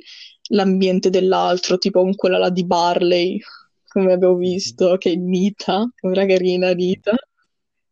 l'ambiente 0.49 1.09
dell'altro, 1.09 1.77
tipo 1.77 2.01
con 2.01 2.13
quella 2.15 2.37
là 2.37 2.49
di 2.49 2.65
Barley, 2.65 3.39
come 3.87 4.11
abbiamo 4.11 4.35
visto, 4.35 4.97
che 4.97 5.13
è 5.13 5.15
Nita, 5.15 5.89
una 6.01 6.25
carina 6.25 6.73
Nita, 6.73 7.15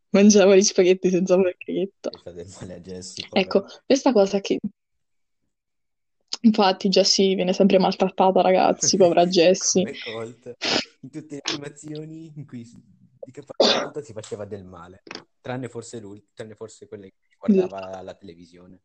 mangiava 0.09 0.55
gli 0.55 0.61
spaghetti 0.63 1.09
senza 1.09 1.35
forchetta. 1.35 2.09
Fa 2.21 2.31
del 2.31 2.47
male 2.59 2.73
a 2.73 2.79
Jessie, 2.79 3.25
Ecco, 3.31 3.65
questa 3.85 4.11
cosa 4.11 4.41
che 4.41 4.59
infatti 6.45 6.89
Jessie 6.89 7.35
viene 7.35 7.53
sempre 7.53 7.79
maltrattata, 7.79 8.41
ragazzi, 8.41 8.97
povera 8.97 9.25
Jessie. 9.25 9.93
In 11.01 11.09
tutte 11.09 11.35
le 11.35 11.41
animazioni 11.43 12.31
in 12.35 12.45
cui 12.45 12.63
si- 12.63 12.81
di 13.25 13.31
che 13.31 13.43
Colt 13.45 14.01
si 14.01 14.13
faceva 14.13 14.45
del 14.45 14.63
male, 14.63 15.03
tranne 15.41 15.67
forse 15.67 15.99
lui, 15.99 16.23
tranne 16.33 16.55
forse 16.55 16.87
quelle 16.87 17.09
che 17.09 17.35
guardava 17.37 18.01
la 18.01 18.13
televisione. 18.13 18.81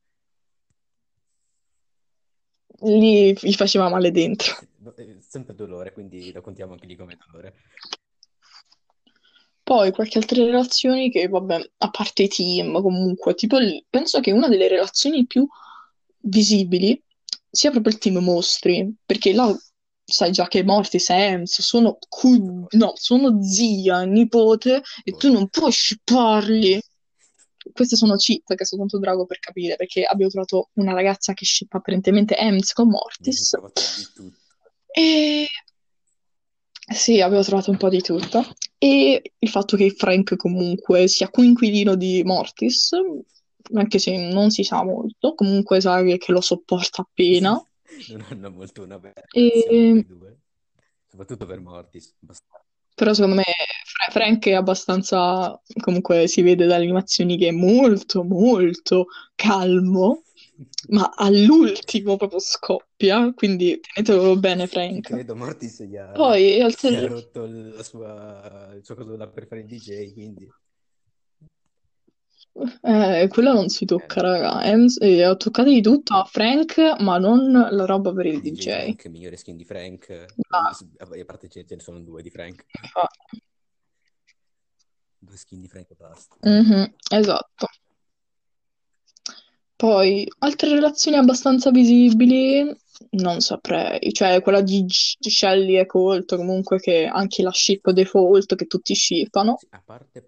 Lì 2.82 3.32
gli 3.34 3.52
faceva 3.52 3.90
male 3.90 4.10
dentro. 4.10 4.54
È 4.94 5.16
Sempre 5.20 5.54
dolore, 5.54 5.92
quindi 5.92 6.32
lo 6.32 6.40
contiamo 6.40 6.72
anche 6.72 6.86
lì 6.86 6.96
come 6.96 7.18
dolore. 7.26 7.54
Poi 9.62 9.92
qualche 9.92 10.18
altra 10.18 10.42
relazione 10.42 11.10
che, 11.10 11.28
vabbè, 11.28 11.70
a 11.78 11.90
parte 11.90 12.22
i 12.22 12.28
team, 12.28 12.80
comunque, 12.80 13.34
tipo, 13.34 13.58
penso 13.88 14.20
che 14.20 14.32
una 14.32 14.48
delle 14.48 14.68
relazioni 14.68 15.26
più 15.26 15.46
visibili 16.22 17.00
sia 17.50 17.70
proprio 17.70 17.92
il 17.92 17.98
team 17.98 18.18
mostri, 18.18 18.94
perché 19.04 19.32
là 19.32 19.54
sai 20.04 20.32
già 20.32 20.48
che 20.48 20.64
Mortis 20.64 21.10
e 21.10 21.14
Ems 21.14 21.60
sono, 21.60 21.98
cu- 22.08 22.66
no, 22.70 22.92
sono 22.96 23.42
zia, 23.42 24.02
nipote, 24.02 24.82
e 25.04 25.12
tu 25.12 25.30
non 25.32 25.48
puoi 25.48 25.72
shipparli. 25.72 26.80
Queste 27.72 27.96
sono 27.96 28.16
cheat 28.16 28.54
che 28.54 28.64
sono 28.64 28.82
tanto 28.82 28.98
drago 28.98 29.26
per 29.26 29.38
capire, 29.38 29.76
perché 29.76 30.04
abbiamo 30.04 30.30
trovato 30.30 30.70
una 30.74 30.92
ragazza 30.92 31.34
che 31.34 31.44
shippa 31.44 31.78
apparentemente 31.78 32.36
Ems 32.36 32.72
con 32.72 32.88
Mortis, 32.88 33.56
e 34.92 35.46
sì, 36.92 37.20
avevo 37.20 37.42
trovato 37.42 37.70
un 37.70 37.76
po' 37.76 37.88
di 37.88 38.00
tutto. 38.00 38.44
E 38.76 39.22
il 39.38 39.48
fatto 39.48 39.76
che 39.76 39.90
Frank 39.90 40.36
comunque 40.36 41.06
sia 41.06 41.30
coinquilino 41.30 41.94
di 41.94 42.22
Mortis, 42.24 42.90
anche 43.74 43.98
se 43.98 44.16
non 44.32 44.50
si 44.50 44.64
sa 44.64 44.82
molto, 44.84 45.34
comunque 45.34 45.80
sa 45.80 46.02
che, 46.02 46.18
lo 46.28 46.40
sopporta 46.40 47.02
appena. 47.02 47.60
Non 48.08 48.24
hanno 48.30 48.50
molto 48.50 48.82
una 48.82 48.98
bella 48.98 49.14
E- 49.34 50.04
soprattutto 51.08 51.44
per 51.46 51.60
Mortis. 51.60 52.14
Basta- 52.18 52.62
Però 52.94 53.12
secondo 53.12 53.36
me 53.36 53.44
Fra- 53.84 54.12
Frank 54.12 54.46
è 54.46 54.52
abbastanza, 54.52 55.60
comunque 55.80 56.28
si 56.28 56.42
vede 56.42 56.66
dalle 56.66 56.84
animazioni 56.84 57.36
che 57.36 57.48
è 57.48 57.52
molto, 57.52 58.22
molto 58.22 59.06
calmo, 59.34 60.22
ma 60.90 61.12
all'ultimo 61.16 62.16
proprio 62.16 62.38
scoppia, 62.38 63.32
quindi 63.34 63.80
tenetelo 63.80 64.36
bene 64.36 64.66
Frank. 64.66 65.08
Credo 65.08 65.34
Mortis 65.34 65.82
gli 65.82 65.96
ha, 65.96 66.12
Poi 66.12 66.56
è 66.56 66.60
altre... 66.60 67.06
rotto 67.06 67.46
la 67.46 67.82
sua, 67.82 68.72
il 68.74 68.84
suo 68.84 68.94
coso 68.94 69.16
là 69.16 69.26
per 69.28 69.46
fare 69.46 69.62
il 69.62 69.66
DJ, 69.66 70.12
quindi 70.12 70.48
Eh, 72.82 73.28
quello 73.28 73.52
non 73.52 73.68
si 73.68 73.84
tocca, 73.84 74.20
raga. 74.20 74.64
Ems- 74.64 75.00
eh, 75.00 75.26
ho 75.26 75.36
toccato 75.36 75.68
di 75.68 75.80
tutto 75.80 76.14
a 76.14 76.24
Frank, 76.24 76.78
ma 77.00 77.16
non 77.18 77.50
la 77.52 77.84
roba 77.84 78.12
per 78.12 78.26
il 78.26 78.40
DJ. 78.40 78.62
Frank, 78.64 79.06
migliore 79.06 79.36
skin 79.36 79.56
di 79.56 79.64
Frank, 79.64 80.26
Ah. 80.48 80.70
a 80.98 81.24
parte 81.24 81.48
ce 81.48 81.64
ce 81.64 81.74
ne 81.76 81.80
sono 81.80 82.00
due 82.00 82.22
di 82.22 82.30
Frank, 82.30 82.64
Infatti. 82.82 83.42
due 85.18 85.36
skin 85.36 85.60
di 85.60 85.68
Frank 85.68 85.90
e 85.90 85.94
basta. 85.96 86.36
Mhm, 86.40 86.94
esatto. 87.12 87.68
Poi, 89.76 90.26
altre 90.40 90.68
relazioni 90.74 91.16
abbastanza 91.16 91.70
visibili, 91.70 92.62
non 93.12 93.40
saprei. 93.40 94.12
Cioè, 94.12 94.42
quella 94.42 94.60
di 94.60 94.84
G- 94.84 95.16
Shelly 95.26 95.78
e 95.78 95.86
Colt, 95.86 96.36
comunque, 96.36 96.78
che 96.78 97.06
anche 97.06 97.42
la 97.42 97.50
ship 97.52 97.90
default 97.90 98.56
che 98.56 98.66
tutti 98.66 98.94
shippano. 98.94 99.56
Sì, 99.58 99.68
a 99.70 99.82
parte 99.82 100.24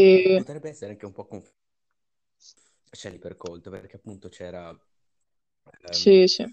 E 0.00 0.10
potrebbe 0.32 0.68
essere 0.70 0.92
anche 0.92 1.06
un 1.06 1.12
po' 1.12 1.26
confuso 1.26 1.54
Shelly 2.92 3.18
per 3.18 3.36
Colt, 3.36 3.68
perché 3.70 3.96
appunto 3.96 4.28
c'era 4.28 4.76
ehm, 5.82 5.90
sì, 5.90 6.26
sì. 6.26 6.44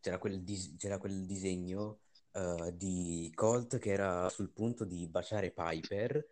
c'era 0.00 0.18
quel, 0.18 0.42
dis- 0.42 0.76
c'era 0.76 0.98
quel 0.98 1.24
disegno 1.26 2.00
eh, 2.32 2.72
di 2.76 3.30
Colt 3.34 3.78
che 3.78 3.90
era 3.90 4.28
sul 4.28 4.50
punto 4.50 4.84
di 4.84 5.06
baciare 5.08 5.50
Piper 5.52 6.26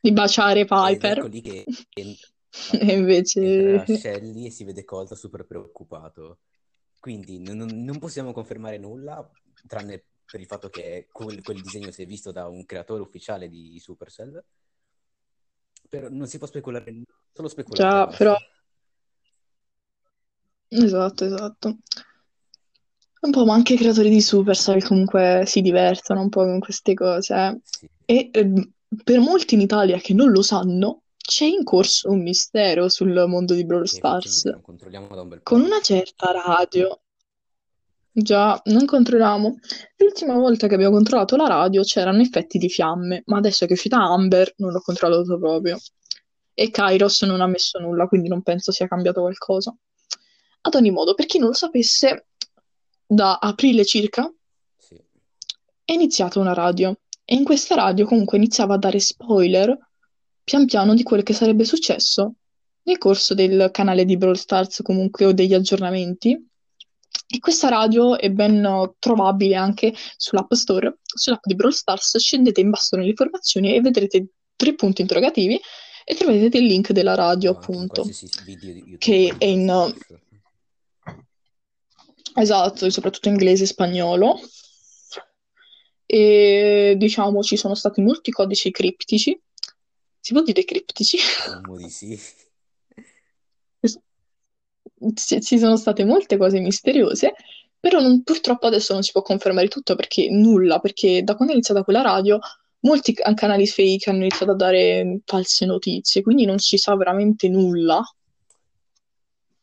Di 0.00 0.10
baciare 0.10 0.64
ed 0.78 1.04
ecco 1.04 1.26
Piper. 1.26 1.26
lì 1.26 1.40
che 1.42 1.70
E 3.38 3.82
invece... 3.82 3.84
Shelly 3.86 4.46
e 4.46 4.50
si 4.50 4.64
vede 4.64 4.84
Colt 4.84 5.12
super 5.14 5.44
preoccupato. 5.46 6.40
Quindi 6.98 7.38
non, 7.38 7.56
non- 7.58 7.84
non 7.84 7.98
possiamo 7.98 8.32
confermare 8.32 8.78
nulla, 8.78 9.28
tranne 9.66 10.04
per 10.28 10.40
il 10.40 10.46
fatto 10.46 10.68
che 10.68 11.08
quel, 11.12 11.42
quel 11.42 11.60
disegno 11.60 11.90
si 11.90 12.02
è 12.02 12.06
visto 12.06 12.32
da 12.32 12.48
un 12.48 12.64
creatore 12.64 13.02
ufficiale 13.02 13.48
di 13.48 13.78
Supercell. 13.78 14.42
Però 15.88 16.08
non 16.10 16.26
si 16.26 16.38
può 16.38 16.46
speculare, 16.46 17.02
solo 17.32 17.48
speculare. 17.48 17.88
Già, 17.90 18.04
basta. 18.04 18.16
però... 18.16 18.36
Esatto, 20.68 21.24
esatto. 21.24 21.76
Un 23.20 23.30
po', 23.30 23.44
ma 23.44 23.54
anche 23.54 23.74
i 23.74 23.76
creatori 23.76 24.08
di 24.10 24.20
Supercell 24.20 24.82
comunque 24.82 25.44
si 25.46 25.60
divertono 25.60 26.20
un 26.22 26.28
po' 26.28 26.42
con 26.44 26.58
queste 26.60 26.94
cose. 26.94 27.34
eh. 27.34 27.60
Sì. 27.64 27.88
E 28.04 28.28
ehm, 28.32 28.72
per 29.02 29.18
molti 29.20 29.54
in 29.54 29.60
Italia 29.60 29.98
che 29.98 30.12
non 30.14 30.30
lo 30.30 30.42
sanno, 30.42 31.02
c'è 31.16 31.44
in 31.44 31.64
corso 31.64 32.10
un 32.10 32.22
mistero 32.22 32.88
sul 32.88 33.24
mondo 33.26 33.54
di 33.54 33.64
Brawl 33.64 33.86
Stars. 33.88 34.44
non 34.44 34.60
controlliamo 34.60 35.08
da 35.14 35.22
un 35.22 35.28
bel 35.28 35.42
Con 35.42 35.60
po'. 35.60 35.66
una 35.66 35.80
certa 35.80 36.30
radio. 36.30 37.00
Già, 38.18 38.58
non 38.66 38.86
controlliamo. 38.86 39.58
L'ultima 39.96 40.32
volta 40.38 40.68
che 40.68 40.74
abbiamo 40.74 40.94
controllato 40.94 41.36
la 41.36 41.48
radio 41.48 41.82
c'erano 41.82 42.22
effetti 42.22 42.56
di 42.56 42.70
fiamme, 42.70 43.22
ma 43.26 43.36
adesso 43.36 43.66
che 43.66 43.72
è 43.72 43.74
uscita 43.74 43.98
Amber 43.98 44.54
non 44.56 44.72
l'ho 44.72 44.80
controllato 44.80 45.38
proprio. 45.38 45.78
E 46.54 46.70
Kairos 46.70 47.20
non 47.22 47.42
ha 47.42 47.46
messo 47.46 47.78
nulla, 47.78 48.06
quindi 48.06 48.28
non 48.28 48.40
penso 48.40 48.72
sia 48.72 48.88
cambiato 48.88 49.20
qualcosa. 49.20 49.76
Ad 50.62 50.74
ogni 50.74 50.90
modo, 50.90 51.12
per 51.12 51.26
chi 51.26 51.38
non 51.38 51.48
lo 51.48 51.54
sapesse, 51.54 52.28
da 53.06 53.36
aprile 53.36 53.84
circa 53.84 54.32
Sì. 54.78 54.98
è 55.84 55.92
iniziata 55.92 56.40
una 56.40 56.54
radio 56.54 56.98
e 57.22 57.34
in 57.34 57.44
questa 57.44 57.74
radio 57.74 58.06
comunque 58.06 58.38
iniziava 58.38 58.74
a 58.74 58.78
dare 58.78 58.98
spoiler 58.98 59.78
pian 60.42 60.64
piano 60.64 60.94
di 60.94 61.02
quello 61.02 61.22
che 61.22 61.34
sarebbe 61.34 61.64
successo 61.64 62.36
nel 62.84 62.98
corso 62.98 63.34
del 63.34 63.68
canale 63.72 64.04
di 64.06 64.16
Brawl 64.16 64.36
Stars 64.38 64.80
comunque 64.82 65.26
o 65.26 65.32
degli 65.32 65.54
aggiornamenti 65.54 66.48
e 67.28 67.38
questa 67.40 67.68
radio 67.68 68.16
è 68.16 68.30
ben 68.30 68.94
trovabile 68.98 69.56
anche 69.56 69.92
sull'App 70.16 70.52
Store, 70.52 70.98
sull'app 71.02 71.42
di 71.44 71.54
Brawl 71.56 71.72
Stars, 71.72 72.18
scendete 72.18 72.60
in 72.60 72.70
basso 72.70 72.96
nelle 72.96 73.08
informazioni 73.10 73.74
e 73.74 73.80
vedrete 73.80 74.26
tre 74.54 74.74
punti 74.74 75.00
interrogativi 75.00 75.60
e 76.04 76.14
troverete 76.14 76.58
il 76.58 76.66
link 76.66 76.92
della 76.92 77.14
radio 77.14 77.50
O 77.50 77.54
anche 77.56 77.72
in 77.72 77.78
appunto. 77.78 78.08
che 78.98 79.34
è 79.36 79.44
in-. 79.44 79.94
Esatto, 82.34 82.90
soprattutto 82.90 83.28
inglese 83.28 83.64
e 83.64 83.66
spagnolo. 83.66 84.40
E 86.08 86.94
diciamo 86.96 87.42
ci 87.42 87.56
sono 87.56 87.74
stati 87.74 88.00
molti 88.00 88.30
codici 88.30 88.70
criptici. 88.70 89.36
Si 90.20 90.32
può 90.32 90.42
dire 90.42 90.64
criptici? 90.64 91.18
Sì. 91.88 92.45
Ci 95.14 95.40
ci 95.40 95.58
sono 95.58 95.76
state 95.76 96.04
molte 96.04 96.36
cose 96.36 96.60
misteriose, 96.60 97.34
però 97.78 98.00
non- 98.00 98.22
purtroppo 98.22 98.66
adesso 98.66 98.92
non 98.92 99.02
si 99.02 99.12
può 99.12 99.22
confermare 99.22 99.68
tutto 99.68 99.94
perché 99.94 100.28
nulla, 100.30 100.78
perché 100.78 101.22
da 101.22 101.34
quando 101.34 101.52
è 101.52 101.56
iniziata 101.56 101.84
quella 101.84 102.02
radio, 102.02 102.38
molti 102.80 103.12
ca- 103.12 103.32
canali 103.34 103.66
fake 103.66 104.10
hanno 104.10 104.20
iniziato 104.20 104.52
a 104.52 104.56
dare 104.56 105.20
false 105.24 105.66
notizie, 105.66 106.22
quindi 106.22 106.44
non 106.44 106.58
si 106.58 106.76
sa 106.78 106.96
veramente 106.96 107.48
nulla 107.48 108.02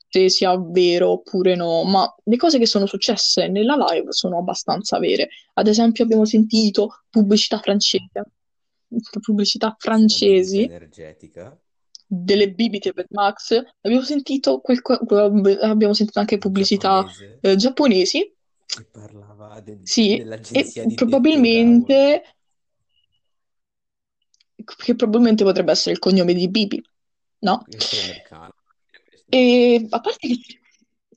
se 0.09 0.29
sia 0.29 0.55
vero 0.59 1.09
oppure 1.13 1.55
no, 1.55 1.83
ma 1.83 2.07
le 2.25 2.37
cose 2.37 2.59
che 2.59 2.67
sono 2.67 2.85
successe 2.85 3.47
nella 3.47 3.75
live 3.75 4.11
sono 4.11 4.37
abbastanza 4.37 4.99
vere. 4.99 5.29
Ad 5.53 5.67
esempio, 5.67 6.03
abbiamo 6.03 6.25
sentito 6.25 7.01
pubblicità 7.09 7.57
francese, 7.57 8.09
pubblicità 9.21 9.75
francesi 9.79 10.61
energetica 10.65 11.57
delle 12.13 12.51
bibite 12.51 12.93
per 12.93 13.07
Max. 13.09 13.59
Abbiamo 13.81 14.03
sentito, 14.03 14.59
quel- 14.59 14.81
abbiamo 15.61 15.93
sentito 15.93 16.19
anche 16.19 16.37
pubblicità 16.37 17.01
giapponese 17.01 17.39
eh, 17.41 17.55
giapponesi, 17.55 18.33
che 18.65 18.85
parlava 18.89 19.59
de- 19.59 19.79
sì, 19.83 20.13
e 20.13 20.17
dell'agenzia 20.19 20.83
Tower. 20.83 20.95
probabilmente, 20.95 22.23
che 24.63 24.95
probabilmente 24.95 25.43
potrebbe 25.43 25.71
essere 25.71 25.91
il 25.91 25.99
cognome 25.99 26.33
di 26.33 26.47
Bibi, 26.49 26.83
no? 27.39 27.65
E 29.29 29.87
a 29.89 29.99
parte 29.99 30.27
che 30.27 30.59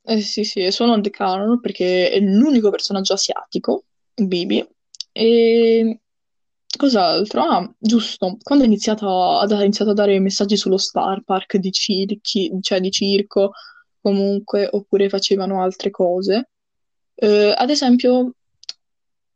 eh, 0.09 0.21
sì, 0.21 0.45
sì, 0.45 0.71
sono 0.71 1.01
The 1.01 1.11
Canon 1.11 1.61
perché 1.61 2.11
è 2.11 2.21
l'unico 2.21 2.71
personaggio 2.71 3.13
asiatico, 3.13 3.85
Bibi. 4.15 4.67
E 5.13 6.01
cos'altro? 6.77 7.43
Ah, 7.43 7.75
giusto, 7.79 8.37
quando 8.43 8.65
ha 8.65 8.67
iniziato, 8.67 9.41
iniziato 9.51 9.91
a 9.91 9.95
dare 9.95 10.19
messaggi 10.21 10.57
sullo 10.57 10.77
Star 10.77 11.23
Park 11.25 11.57
di 11.57 11.73
circhi, 11.73 12.51
cioè 12.61 12.81
di 12.81 12.91
circo, 12.91 13.53
comunque, 14.01 14.69
oppure 14.71 15.09
facevano 15.09 15.62
altre 15.62 15.91
cose. 15.91 16.51
Eh, 17.15 17.55
ad 17.57 17.71
esempio, 17.71 18.35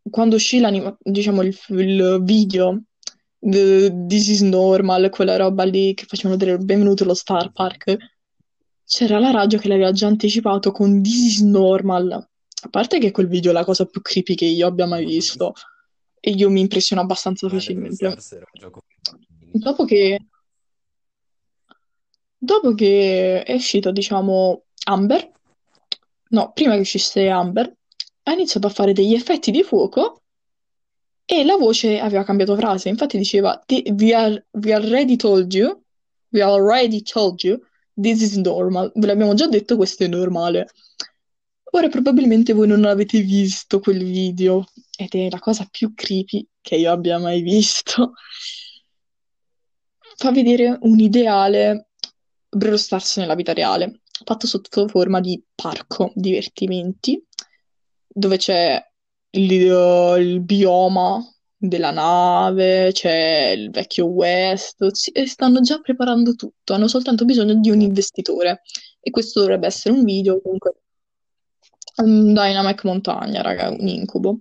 quando 0.08 0.36
uscì 0.36 0.60
diciamo 0.98 1.42
il, 1.42 1.58
il 1.68 2.20
video 2.22 2.82
di 3.38 4.06
This 4.06 4.28
is 4.28 4.40
Normal, 4.42 5.10
quella 5.10 5.36
roba 5.36 5.64
lì 5.64 5.94
che 5.94 6.04
facevano 6.06 6.36
vedere 6.36 6.58
benvenuto 6.58 7.04
allo 7.04 7.14
Star. 7.14 7.50
Park, 7.52 7.96
c'era 8.84 9.18
la 9.18 9.30
radio 9.30 9.58
che 9.58 9.68
l'aveva 9.68 9.92
già 9.92 10.06
anticipato 10.06 10.72
con 10.72 11.02
This 11.02 11.36
is 11.36 11.40
Normal. 11.40 12.12
A 12.62 12.68
parte 12.68 12.98
che 12.98 13.10
quel 13.10 13.28
video 13.28 13.50
è 13.50 13.54
la 13.54 13.64
cosa 13.64 13.86
più 13.86 14.02
creepy 14.02 14.34
che 14.34 14.44
io 14.44 14.66
abbia 14.66 14.86
mai 14.86 15.06
visto 15.06 15.54
e 16.20 16.30
io 16.30 16.50
mi 16.50 16.60
impressiono 16.60 17.00
abbastanza 17.00 17.46
Bros. 17.46 17.60
facilmente. 17.60 17.96
Stars 17.96 18.32
era 18.32 18.46
un 18.52 18.60
gioco 18.60 18.82
per 18.86 18.96
bambini. 19.10 19.50
Dopo 19.52 19.84
che, 19.86 20.20
dopo 22.36 22.74
che 22.74 23.42
è 23.42 23.54
uscito, 23.54 23.90
diciamo, 23.90 24.64
Amber, 24.84 25.30
no, 26.28 26.52
prima 26.52 26.74
che 26.74 26.80
uscisse 26.80 27.28
Amber, 27.28 27.74
ha 28.24 28.32
iniziato 28.32 28.66
a 28.66 28.70
fare 28.70 28.92
degli 28.92 29.14
effetti 29.14 29.50
di 29.50 29.62
fuoco 29.62 30.22
e 31.24 31.44
la 31.44 31.56
voce 31.56 31.98
aveva 31.98 32.22
cambiato 32.22 32.54
frase. 32.56 32.88
Infatti 32.88 33.16
diceva, 33.16 33.60
"Ti- 33.64 33.94
we 33.96 34.14
are, 34.14 34.46
we 34.50 34.74
already 34.74 35.16
told 35.16 35.52
you, 35.52 35.82
we 36.30 36.42
already 36.42 37.02
told 37.02 37.42
you, 37.42 37.58
this 37.94 38.20
is 38.20 38.36
normal. 38.36 38.92
Ve 38.94 39.06
l'abbiamo 39.06 39.34
già 39.34 39.46
detto, 39.46 39.76
questo 39.76 40.04
è 40.04 40.06
normale. 40.06 40.68
Ora 41.72 41.88
probabilmente 41.88 42.52
voi 42.52 42.66
non 42.66 42.84
avete 42.84 43.20
visto 43.20 43.78
quel 43.78 44.02
video 44.02 44.64
ed 45.04 45.14
è 45.14 45.30
la 45.30 45.38
cosa 45.38 45.66
più 45.70 45.94
creepy 45.94 46.46
che 46.60 46.76
io 46.76 46.92
abbia 46.92 47.18
mai 47.18 47.42
visto. 47.42 48.12
Fa 50.16 50.30
vedere 50.30 50.76
un 50.82 50.98
ideale 50.98 51.90
Brawl 52.48 52.78
Stars 52.78 53.18
nella 53.18 53.34
vita 53.34 53.52
reale, 53.52 54.00
fatto 54.24 54.46
sotto 54.46 54.88
forma 54.88 55.20
di 55.20 55.42
parco 55.54 56.12
divertimenti, 56.14 57.24
dove 58.06 58.36
c'è 58.36 58.82
il, 59.30 59.50
il 59.52 60.40
bioma 60.40 61.24
della 61.56 61.90
nave, 61.90 62.90
c'è 62.92 63.54
il 63.56 63.70
vecchio 63.70 64.06
West, 64.06 64.86
e 65.12 65.26
stanno 65.26 65.60
già 65.60 65.78
preparando 65.80 66.34
tutto, 66.34 66.74
hanno 66.74 66.88
soltanto 66.88 67.24
bisogno 67.24 67.54
di 67.54 67.70
un 67.70 67.80
investitore. 67.80 68.62
E 69.00 69.10
questo 69.10 69.40
dovrebbe 69.40 69.66
essere 69.66 69.94
un 69.94 70.04
video 70.04 70.40
comunque 70.42 70.74
un 71.96 72.32
Dynamic 72.32 72.84
Montagna, 72.84 73.42
raga, 73.42 73.70
un 73.70 73.86
incubo. 73.86 74.40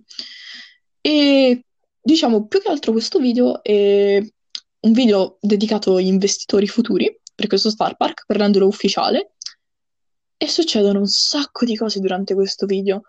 E 1.00 1.64
diciamo 2.00 2.46
più 2.46 2.60
che 2.60 2.68
altro 2.68 2.92
questo 2.92 3.18
video 3.18 3.62
è 3.62 4.22
un 4.80 4.92
video 4.92 5.38
dedicato 5.40 5.96
agli 5.96 6.06
investitori 6.06 6.66
futuri 6.66 7.20
per 7.34 7.46
questo 7.46 7.70
Star 7.70 7.96
Park, 7.96 8.24
per 8.26 8.36
renderlo 8.36 8.66
ufficiale. 8.66 9.34
E 10.36 10.48
succedono 10.48 11.00
un 11.00 11.06
sacco 11.06 11.64
di 11.64 11.76
cose 11.76 12.00
durante 12.00 12.34
questo 12.34 12.66
video. 12.66 13.02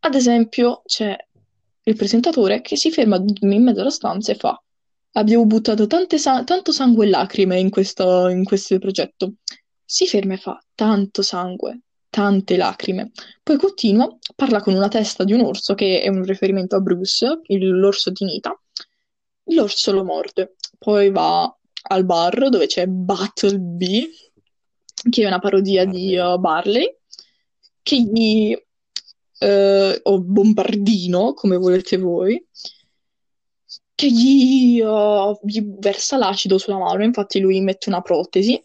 Ad 0.00 0.14
esempio, 0.14 0.82
c'è 0.84 1.16
il 1.84 1.96
presentatore 1.96 2.60
che 2.60 2.76
si 2.76 2.90
ferma 2.90 3.16
in 3.16 3.62
mezzo 3.62 3.80
alla 3.80 3.90
stanza 3.90 4.32
e 4.32 4.34
fa: 4.34 4.60
Abbiamo 5.12 5.46
buttato 5.46 5.86
sa- 6.16 6.44
tanto 6.44 6.72
sangue 6.72 7.06
e 7.06 7.08
lacrime 7.08 7.58
in 7.58 7.70
questo, 7.70 8.28
in 8.28 8.44
questo 8.44 8.78
progetto. 8.78 9.34
Si 9.84 10.06
ferma 10.06 10.34
e 10.34 10.38
fa: 10.38 10.58
Tanto 10.74 11.22
sangue, 11.22 11.82
tante 12.08 12.56
lacrime. 12.56 13.12
Poi 13.42 13.56
continua, 13.56 14.08
parla 14.34 14.60
con 14.60 14.74
una 14.74 14.88
testa 14.88 15.24
di 15.24 15.32
un 15.32 15.40
orso, 15.40 15.74
che 15.74 16.00
è 16.02 16.08
un 16.08 16.24
riferimento 16.24 16.76
a 16.76 16.80
Bruce, 16.80 17.40
il- 17.46 17.78
l'orso 17.78 18.10
di 18.10 18.24
Nita. 18.24 18.58
L'orso 19.50 19.92
lo 19.92 20.04
morde. 20.04 20.56
Poi 20.78 21.10
va 21.10 21.54
al 21.88 22.04
bar 22.04 22.48
dove 22.48 22.66
c'è 22.66 22.86
Battlebee, 22.86 24.08
che 25.10 25.22
è 25.22 25.26
una 25.26 25.38
parodia 25.38 25.84
di 25.84 26.14
Barley. 26.16 26.34
uh, 26.34 26.38
Barley, 26.38 26.96
che 27.82 28.00
gli, 28.00 28.56
eh, 29.38 30.00
o 30.02 30.20
Bombardino, 30.20 31.34
come 31.34 31.56
volete 31.56 31.96
voi, 31.96 32.44
che 33.94 34.10
gli, 34.10 34.80
uh, 34.80 35.38
gli 35.42 35.62
versa 35.78 36.16
l'acido 36.16 36.58
sulla 36.58 36.78
mano, 36.78 37.02
infatti 37.04 37.40
lui 37.40 37.60
mette 37.60 37.88
una 37.88 38.02
protesi 38.02 38.62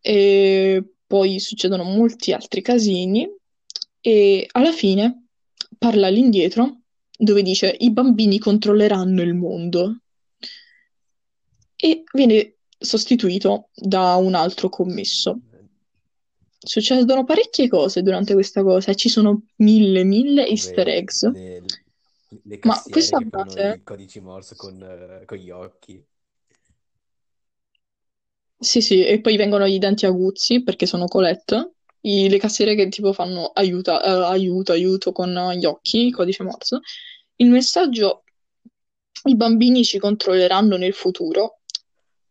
e 0.00 0.84
poi 1.14 1.38
succedono 1.38 1.84
molti 1.84 2.32
altri 2.32 2.60
casini 2.60 3.24
e 4.00 4.48
alla 4.50 4.72
fine 4.72 5.26
parla 5.78 6.08
all'indietro 6.08 6.80
dove 7.16 7.42
dice 7.42 7.72
i 7.78 7.92
bambini 7.92 8.40
controlleranno 8.40 9.22
il 9.22 9.34
mondo 9.34 10.00
e 11.76 12.02
viene 12.12 12.56
sostituito 12.76 13.68
da 13.76 14.16
un 14.16 14.34
altro 14.34 14.68
commesso. 14.68 15.38
Succedono 16.58 17.22
parecchie 17.22 17.68
cose 17.68 18.02
durante 18.02 18.32
questa 18.32 18.64
cosa 18.64 18.90
e 18.90 18.96
ci 18.96 19.08
sono 19.08 19.44
mille, 19.58 20.02
mille 20.02 20.48
easter 20.48 20.88
eggs. 20.88 21.30
le, 21.30 21.60
le 22.42 22.58
Ma 22.62 22.72
cassiere 22.72 22.90
questa 22.90 23.18
che 23.18 23.28
fanno 23.28 23.44
base, 23.44 23.74
i 23.76 23.82
codici 23.84 24.18
Morse 24.18 24.56
con, 24.56 24.82
eh, 24.82 25.24
con 25.26 25.38
gli 25.38 25.50
occhi. 25.50 26.04
Sì, 28.58 28.80
sì, 28.80 29.04
e 29.04 29.20
poi 29.20 29.36
vengono 29.36 29.66
i 29.66 29.78
denti 29.78 30.06
aguzzi 30.06 30.62
perché 30.62 30.86
sono 30.86 31.06
Colette, 31.06 31.72
I- 32.00 32.28
le 32.28 32.38
cassiere 32.38 32.74
che 32.74 32.88
tipo 32.88 33.12
fanno 33.12 33.46
aiuta, 33.54 34.02
eh, 34.02 34.24
aiuto, 34.32 34.72
aiuto 34.72 35.12
con 35.12 35.30
gli 35.56 35.64
occhi, 35.64 36.10
codice 36.10 36.42
Morse. 36.42 36.80
Il 37.36 37.50
messaggio, 37.50 38.24
i 39.24 39.36
bambini 39.36 39.84
ci 39.84 39.98
controlleranno 39.98 40.76
nel 40.76 40.92
futuro, 40.92 41.60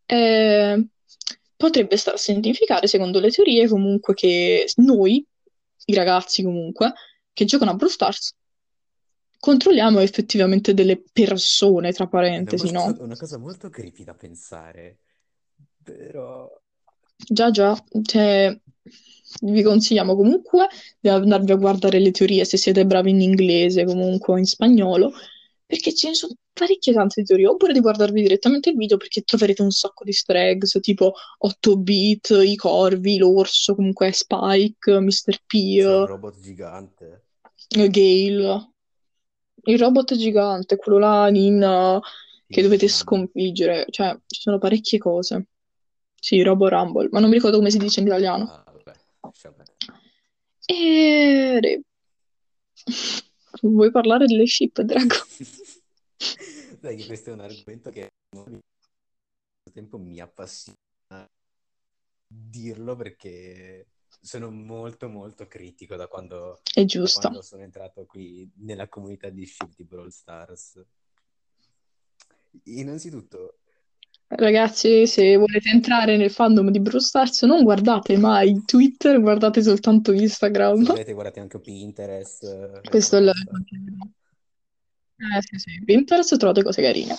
eh, 0.06 0.86
potrebbe 1.56 1.96
stare 1.96 2.16
a 2.16 2.20
significare, 2.20 2.86
secondo 2.86 3.20
le 3.20 3.30
teorie, 3.30 3.68
comunque 3.68 4.14
che 4.14 4.66
noi, 4.76 5.24
i 5.86 5.94
ragazzi 5.94 6.42
comunque, 6.42 6.92
che 7.32 7.44
giocano 7.44 7.72
a 7.72 7.74
Brawl 7.74 7.90
Stars, 7.90 8.34
controlliamo 9.38 9.98
effettivamente 10.00 10.72
delle 10.72 11.02
persone, 11.12 11.92
tra 11.92 12.04
È 12.04 12.08
una, 12.08 12.10
parentesi, 12.10 12.70
cosa- 12.70 12.90
no? 12.90 12.96
una 13.00 13.16
cosa 13.16 13.38
molto 13.38 13.68
creepy 13.68 14.04
da 14.04 14.14
pensare, 14.14 15.00
però... 15.84 16.50
Già, 17.16 17.50
già, 17.50 17.76
cioè, 18.02 18.58
vi 19.42 19.62
consigliamo 19.62 20.16
comunque 20.16 20.68
di 20.98 21.08
andarvi 21.08 21.52
a 21.52 21.56
guardare 21.56 21.98
le 21.98 22.10
teorie 22.10 22.44
se 22.44 22.56
siete 22.56 22.84
bravi 22.84 23.10
in 23.10 23.20
inglese 23.20 23.84
comunque 23.84 24.34
o 24.34 24.38
in 24.38 24.44
spagnolo, 24.44 25.12
perché 25.64 25.94
ce 25.94 26.08
ne 26.08 26.14
sono 26.14 26.34
parecchie 26.52 26.92
tante 26.92 27.22
teorie, 27.22 27.46
oppure 27.46 27.72
di 27.72 27.80
guardarvi 27.80 28.22
direttamente 28.22 28.70
il 28.70 28.76
video 28.76 28.96
perché 28.96 29.22
troverete 29.22 29.62
un 29.62 29.70
sacco 29.70 30.04
di 30.04 30.10
easter 30.10 30.36
eggs, 30.36 30.78
tipo 30.80 31.14
8-bit, 31.38 32.40
i 32.44 32.56
corvi, 32.56 33.18
l'orso, 33.18 33.74
comunque 33.74 34.12
Spike, 34.12 35.00
Mr. 35.00 35.40
P, 35.46 35.54
il 35.54 36.04
robot 36.06 36.38
gigante. 36.40 37.24
eh, 37.76 37.88
Gale, 37.88 38.70
il 39.64 39.78
robot 39.78 40.14
gigante, 40.14 40.76
quello 40.76 40.98
là 40.98 41.28
in, 41.32 42.00
che 42.46 42.62
dovete 42.62 42.86
sconfiggere, 42.86 43.86
cioè 43.90 44.16
ci 44.26 44.40
sono 44.40 44.58
parecchie 44.58 44.98
cose. 44.98 45.46
Sì, 46.24 46.40
Robo 46.40 46.68
Rumble, 46.70 47.10
ma 47.10 47.20
non 47.20 47.28
mi 47.28 47.34
ricordo 47.34 47.58
come 47.58 47.70
si 47.70 47.76
dice 47.76 48.00
in 48.00 48.06
italiano. 48.06 48.44
Ah, 48.44 48.64
vabbè, 48.72 48.92
lascia 49.20 49.52
perdere. 49.52 49.76
E... 50.64 51.60
re- 51.60 51.82
Vuoi 53.60 53.90
parlare 53.90 54.24
delle 54.24 54.46
ship, 54.46 54.80
Drago? 54.80 55.16
Che 56.80 57.06
questo 57.06 57.28
è 57.28 57.32
un 57.34 57.40
argomento 57.40 57.90
che 57.90 58.08
al 58.36 58.62
tempo 59.70 59.98
mi 59.98 60.18
appassiona 60.18 60.78
dirlo 62.26 62.96
perché 62.96 63.86
sono 64.18 64.50
molto 64.50 65.10
molto 65.10 65.46
critico 65.46 65.94
da 65.96 66.06
quando, 66.08 66.60
È 66.72 66.80
da 66.80 66.86
giusto. 66.86 67.20
quando 67.20 67.42
sono 67.42 67.62
entrato 67.62 68.06
qui 68.06 68.50
nella 68.60 68.88
comunità 68.88 69.28
di 69.28 69.44
Shift 69.44 69.76
di 69.76 69.84
Brawl 69.84 70.10
Stars. 70.10 70.82
Innanzitutto, 72.64 73.58
Ragazzi, 74.26 75.06
se 75.06 75.36
volete 75.36 75.68
entrare 75.68 76.16
nel 76.16 76.30
fandom 76.30 76.70
di 76.70 76.80
Brawl 76.80 77.00
Stars, 77.00 77.42
non 77.42 77.62
guardate 77.62 78.16
mai 78.16 78.62
Twitter, 78.64 79.20
guardate 79.20 79.62
soltanto 79.62 80.12
se 80.12 80.12
Instagram. 80.12 80.84
volete 80.84 81.12
guardate 81.12 81.40
anche 81.40 81.60
Pinterest 81.60 82.42
eh, 82.42 82.80
Questo 82.88 83.16
è 83.16 83.20
il... 83.20 83.28
Eh 83.28 85.40
sì, 85.40 85.58
sì, 85.58 85.82
Pinterest 85.84 86.36
trovate 86.36 86.62
cose 86.62 86.82
carine. 86.82 87.16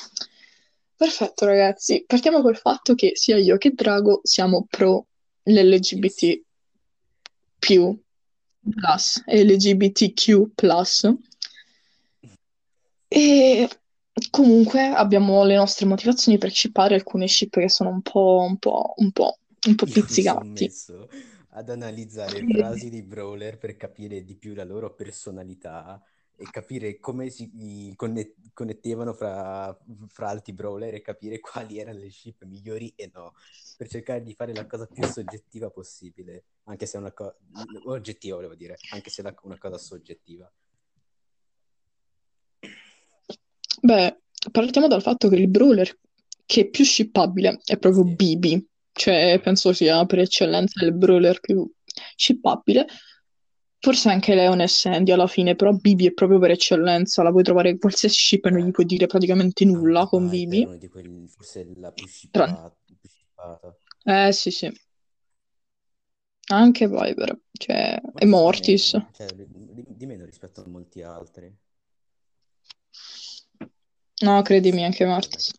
Perfetto, 0.95 1.45
ragazzi. 1.45 2.03
Partiamo 2.05 2.41
col 2.41 2.57
fatto 2.57 2.95
che 2.95 3.11
sia 3.15 3.37
io 3.37 3.57
che 3.57 3.71
Drago 3.71 4.21
siamo 4.23 4.65
pro 4.69 5.07
l'LGBT 5.43 6.41
più 7.59 7.97
plus, 8.61 9.23
LGBTQ 9.25 10.53
plus. 10.53 11.13
E 13.07 13.69
comunque 14.29 14.81
abbiamo 14.81 15.43
le 15.43 15.55
nostre 15.55 15.85
motivazioni 15.85 16.37
per 16.37 16.51
shippare 16.51 16.95
alcune 16.95 17.27
ship 17.27 17.59
che 17.59 17.69
sono 17.69 17.89
un 17.89 18.01
po', 18.01 18.45
un 18.47 18.57
po', 18.57 18.93
un 18.97 19.11
po', 19.11 19.39
un 19.67 19.75
po' 19.75 19.85
pizzicanti. 19.91 20.71
ad 21.49 21.69
analizzare 21.69 22.45
frasi 22.45 22.89
di 22.89 23.01
brawler 23.03 23.57
per 23.57 23.75
capire 23.77 24.23
di 24.23 24.35
più 24.35 24.53
la 24.53 24.63
loro 24.63 24.93
personalità 24.93 26.01
e 26.37 26.49
capire 26.49 26.99
come 26.99 27.29
si 27.29 27.93
conne- 27.95 28.33
connettevano 28.53 29.13
fra, 29.13 29.77
fra 30.07 30.29
altri 30.29 30.51
brawler 30.53 30.93
e 30.93 31.01
capire 31.01 31.39
quali 31.39 31.79
erano 31.79 31.99
le 31.99 32.11
ship 32.11 32.43
migliori 32.43 32.91
e 32.95 33.09
no, 33.13 33.33
per 33.77 33.87
cercare 33.87 34.21
di 34.21 34.33
fare 34.33 34.53
la 34.53 34.65
cosa 34.65 34.85
più 34.85 35.03
soggettiva 35.05 35.69
possibile, 35.69 36.43
anche 36.63 36.85
se 36.85 36.97
è 36.97 36.99
una 36.99 37.13
cosa 37.13 37.35
oggettiva, 37.85 38.35
volevo 38.35 38.55
dire, 38.55 38.77
anche 38.91 39.09
se 39.09 39.21
è 39.21 39.33
una 39.43 39.57
cosa 39.57 39.77
soggettiva. 39.77 40.51
Beh, 43.85 44.17
partiamo 44.51 44.87
dal 44.87 45.03
fatto 45.03 45.29
che 45.29 45.35
il 45.35 45.47
brawler 45.47 45.95
che 46.43 46.61
è 46.61 46.69
più 46.69 46.83
shippabile 46.83 47.59
è 47.63 47.77
proprio 47.77 48.03
Sì. 48.03 48.15
Bibi, 48.15 48.67
cioè 48.91 49.39
penso 49.43 49.73
sia 49.73 50.03
per 50.07 50.19
eccellenza 50.19 50.83
il 50.83 50.93
brawler 50.93 51.39
più 51.39 51.69
shippabile. 52.15 52.87
Forse 53.77 54.09
anche 54.09 54.33
Leon 54.33 54.61
e 54.61 54.67
Sandy 54.67 55.11
alla 55.11 55.27
fine, 55.27 55.55
però 55.55 55.71
Bibi 55.71 56.07
è 56.07 56.13
proprio 56.13 56.39
per 56.39 56.49
eccellenza, 56.49 57.21
la 57.21 57.29
puoi 57.29 57.43
trovare 57.43 57.77
qualsiasi 57.77 58.15
ship 58.15 58.45
e 58.45 58.49
non 58.49 58.61
gli 58.65 58.71
puoi 58.71 58.87
dire 58.87 59.05
praticamente 59.05 59.63
nulla 59.65 60.07
con 60.07 60.23
Piper, 60.23 60.39
Bibi. 60.39 60.63
uno 60.63 60.77
di 60.77 60.87
quelli, 60.87 61.27
forse 61.27 61.67
la 61.75 61.91
più 61.91 62.07
Tran- 62.31 62.49
shippata, 62.49 62.75
più 62.99 63.07
shippata. 63.07 63.77
Eh 64.05 64.31
sì 64.31 64.49
sì, 64.49 64.71
anche 66.47 66.87
Viper, 66.87 67.39
cioè, 67.51 68.01
Ma 68.01 68.19
e 68.19 68.25
di 68.25 68.31
Mortis. 68.31 68.93
meno, 68.93 69.09
cioè, 69.13 69.27
di, 69.35 69.85
di 69.87 70.05
meno 70.07 70.25
rispetto 70.25 70.61
a 70.61 70.67
molti 70.67 71.03
altri. 71.03 71.55
No, 74.21 74.41
credimi, 74.41 74.83
anche. 74.83 75.05
Mortis. 75.05 75.51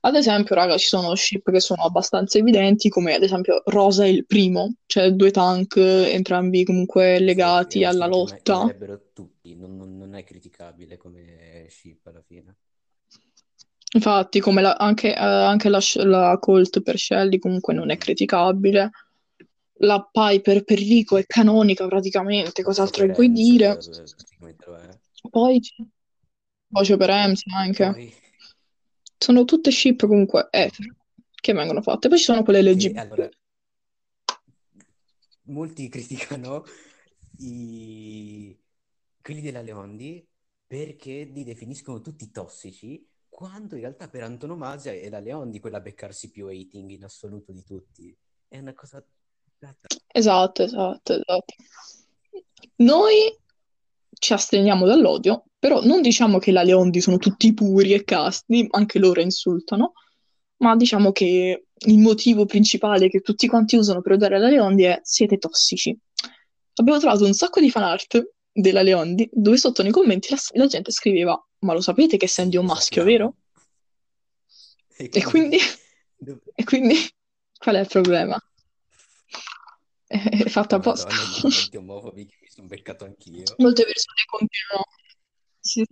Ad 0.00 0.14
esempio, 0.14 0.54
raga, 0.54 0.76
ci 0.78 0.86
sono 0.86 1.14
ship 1.14 1.50
che 1.50 1.60
sono 1.60 1.82
abbastanza 1.82 2.38
evidenti, 2.38 2.88
come 2.88 3.14
ad 3.14 3.22
esempio 3.22 3.62
Rosa 3.66 4.04
e 4.04 4.10
il 4.10 4.26
primo, 4.26 4.74
cioè 4.86 5.10
due 5.10 5.30
tank, 5.30 5.76
entrambi 5.76 6.64
comunque 6.64 7.16
è 7.16 7.18
legati 7.18 7.84
alla 7.84 8.06
lotta. 8.06 8.60
amerebbero 8.60 9.00
tutti, 9.12 9.54
non, 9.56 9.76
non- 9.76 9.96
non 9.96 10.14
è 10.14 10.24
criticabile 10.24 10.96
come 10.96 11.66
ship 11.68 12.06
alla 12.06 12.22
fine. 12.22 12.56
Infatti, 13.94 14.40
come 14.40 14.62
la- 14.62 14.74
anche, 14.74 15.08
eh, 15.14 15.18
anche 15.18 15.68
la, 15.68 15.80
la 16.04 16.36
Colt 16.38 16.82
per 16.82 16.98
Shelly 16.98 17.38
comunque 17.38 17.74
non 17.74 17.90
è 17.90 17.96
Mm. 17.96 17.98
criticabile. 17.98 18.90
La 19.80 20.08
Piper 20.10 20.64
per 20.64 20.78
Rico 20.78 21.16
è 21.16 21.24
canonica 21.26 21.86
praticamente, 21.86 22.62
cos'altro 22.62 23.06
che 23.06 23.12
vuoi 23.12 23.26
Ems, 23.26 23.48
dire? 23.48 23.78
eh, 23.78 24.08
praticamente 24.14 24.64
lo 24.66 24.76
è. 24.76 24.98
Poi 25.30 25.60
c'è 25.60 25.82
Voce 26.68 26.96
per 26.96 27.10
Ems 27.10 27.42
anche. 27.54 27.90
Poi, 27.90 28.14
Sono 29.16 29.44
tutte 29.44 29.70
ship 29.70 30.06
comunque 30.06 30.48
etero 30.50 30.94
che 31.34 31.52
vengono 31.52 31.82
fatte. 31.82 32.08
Poi 32.08 32.18
ci 32.18 32.24
sono 32.24 32.42
quelle 32.42 32.62
LGBT. 32.62 32.96
allora, 32.96 33.28
molti 35.44 35.88
criticano 35.88 36.64
i... 37.38 38.56
quelli 39.22 39.40
della 39.40 39.62
Leondi 39.62 40.26
perché 40.66 41.24
li 41.24 41.44
definiscono 41.44 42.00
tutti 42.00 42.30
tossici, 42.30 43.06
quando 43.28 43.74
in 43.74 43.82
realtà 43.82 44.08
per 44.08 44.22
antonomasia 44.22 44.92
è 44.92 45.08
la 45.08 45.20
Leondi 45.20 45.60
quella 45.60 45.78
a 45.78 45.80
beccarsi 45.80 46.30
più 46.30 46.46
hating 46.46 46.90
in 46.90 47.04
assoluto 47.04 47.52
di 47.52 47.64
tutti. 47.64 48.14
È 48.46 48.58
una 48.58 48.74
cosa... 48.74 49.02
Esatto, 50.06 50.62
esatto, 50.62 51.12
esatto. 51.14 51.54
Noi 52.76 53.36
ci 54.10 54.32
asteniamo 54.32 54.86
dall'odio, 54.86 55.44
però 55.58 55.82
non 55.84 56.02
diciamo 56.02 56.38
che 56.38 56.52
la 56.52 56.62
Leondi 56.62 57.00
sono 57.00 57.16
tutti 57.18 57.52
puri 57.52 57.92
e 57.92 58.04
casti, 58.04 58.66
anche 58.70 58.98
loro 58.98 59.20
insultano, 59.20 59.92
ma 60.58 60.76
diciamo 60.76 61.12
che 61.12 61.66
il 61.74 61.98
motivo 61.98 62.44
principale 62.46 63.08
che 63.08 63.20
tutti 63.20 63.46
quanti 63.48 63.76
usano 63.76 64.00
per 64.00 64.12
odiare 64.12 64.38
la 64.38 64.48
Leondi 64.48 64.84
è 64.84 65.00
siete 65.02 65.38
tossici. 65.38 65.96
Abbiamo 66.74 66.98
trovato 67.00 67.24
un 67.24 67.34
sacco 67.34 67.60
di 67.60 67.70
fan 67.70 67.82
art 67.82 68.32
della 68.52 68.82
Leondi 68.82 69.28
dove 69.32 69.56
sotto 69.56 69.82
nei 69.82 69.92
commenti 69.92 70.30
la, 70.30 70.38
la 70.52 70.66
gente 70.66 70.90
scriveva 70.90 71.40
ma 71.60 71.72
lo 71.72 71.80
sapete 71.80 72.16
che 72.16 72.28
Sandy 72.28 72.56
è 72.56 72.58
un 72.60 72.66
maschio, 72.66 73.04
vero? 73.04 73.36
E 74.96 75.22
quindi, 75.24 75.58
e 76.54 76.64
quindi 76.64 76.94
qual 77.56 77.76
è 77.76 77.80
il 77.80 77.86
problema? 77.86 78.40
È 80.08 80.44
Oh, 80.74 80.76
apposta. 80.76 81.08
Molte 83.58 83.84
persone 83.84 84.22
continuano, 84.26 84.84
sì. 85.68 85.84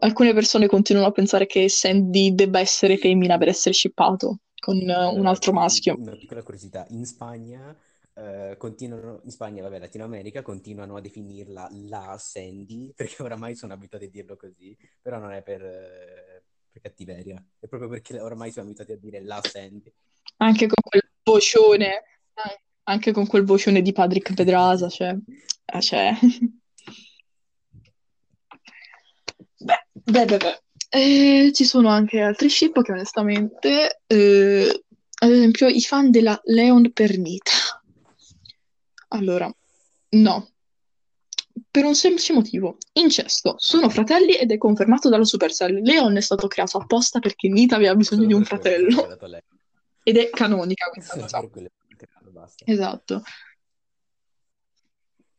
Alcune 0.00 0.32
persone 0.32 0.66
continuano 0.66 1.08
a 1.08 1.12
pensare 1.12 1.46
che 1.46 1.68
Sandy 1.68 2.34
debba 2.34 2.60
essere 2.60 2.96
femmina 2.96 3.36
per 3.36 3.48
essere 3.48 3.74
shippato 3.74 4.38
con 4.58 4.78
eh, 4.78 5.04
un 5.06 5.26
altro 5.26 5.52
maschio. 5.52 5.96
una 5.98 6.16
piccola 6.16 6.42
curiosità, 6.42 6.86
in 6.90 7.04
Spagna, 7.04 7.76
eh, 8.14 8.54
continuano, 8.56 9.20
in 9.24 9.30
Spagna, 9.30 9.62
vabbè, 9.62 9.80
Latino 9.80 10.04
America, 10.04 10.40
continuano 10.42 10.96
a 10.96 11.00
definirla 11.00 11.68
la 11.88 12.16
Sandy, 12.18 12.92
perché 12.96 13.22
oramai 13.22 13.54
sono 13.56 13.74
abituati 13.74 14.04
a 14.06 14.08
dirlo 14.08 14.36
così, 14.36 14.76
però 15.00 15.18
non 15.18 15.32
è 15.32 15.42
per, 15.42 15.62
eh, 15.62 16.44
per 16.70 16.80
cattiveria, 16.80 17.44
è 17.58 17.66
proprio 17.66 17.90
perché 17.90 18.20
oramai 18.20 18.52
sono 18.52 18.66
abituati 18.66 18.92
a 18.92 18.96
dire 18.96 19.20
la 19.20 19.40
Sandy. 19.42 19.92
Anche 20.38 20.66
con 20.66 20.82
quel 20.82 21.10
vocione, 21.24 22.04
anche 22.84 23.12
con 23.12 23.26
quel 23.26 23.44
vocione 23.44 23.82
di 23.82 23.92
Patrick 23.92 24.32
Pedrasa, 24.32 24.88
cioè, 24.88 25.14
eh, 25.66 25.80
cioè. 25.80 26.12
Beh, 30.04 30.24
beh, 30.24 30.36
beh. 30.36 30.62
Eh, 30.90 31.50
ci 31.54 31.64
sono 31.64 31.88
anche 31.88 32.20
altri 32.20 32.48
ship 32.50 32.82
che 32.82 32.92
onestamente, 32.92 34.02
eh, 34.06 34.84
ad 35.20 35.30
esempio, 35.30 35.68
i 35.68 35.80
fan 35.80 36.10
della 36.10 36.38
Leon 36.44 36.92
Pernita. 36.92 37.52
Allora, 39.08 39.50
no. 40.10 40.48
Per 41.70 41.84
un 41.84 41.94
semplice 41.94 42.32
motivo. 42.32 42.76
Incesto. 42.92 43.54
Sono 43.58 43.88
fratelli 43.88 44.34
ed 44.34 44.50
è 44.50 44.58
confermato 44.58 45.08
dalla 45.08 45.24
Supercell. 45.24 45.80
Leon 45.82 46.16
è 46.16 46.20
stato 46.20 46.46
creato 46.48 46.78
apposta 46.78 47.18
perché 47.18 47.48
Nita 47.48 47.76
aveva 47.76 47.94
bisogno 47.94 48.26
di 48.26 48.34
un 48.34 48.44
fratello. 48.44 49.08
Ed 50.02 50.16
è 50.16 50.30
canonica 50.30 50.90
questa 50.90 51.18
cosa. 51.18 51.48
Esatto, 52.64 53.22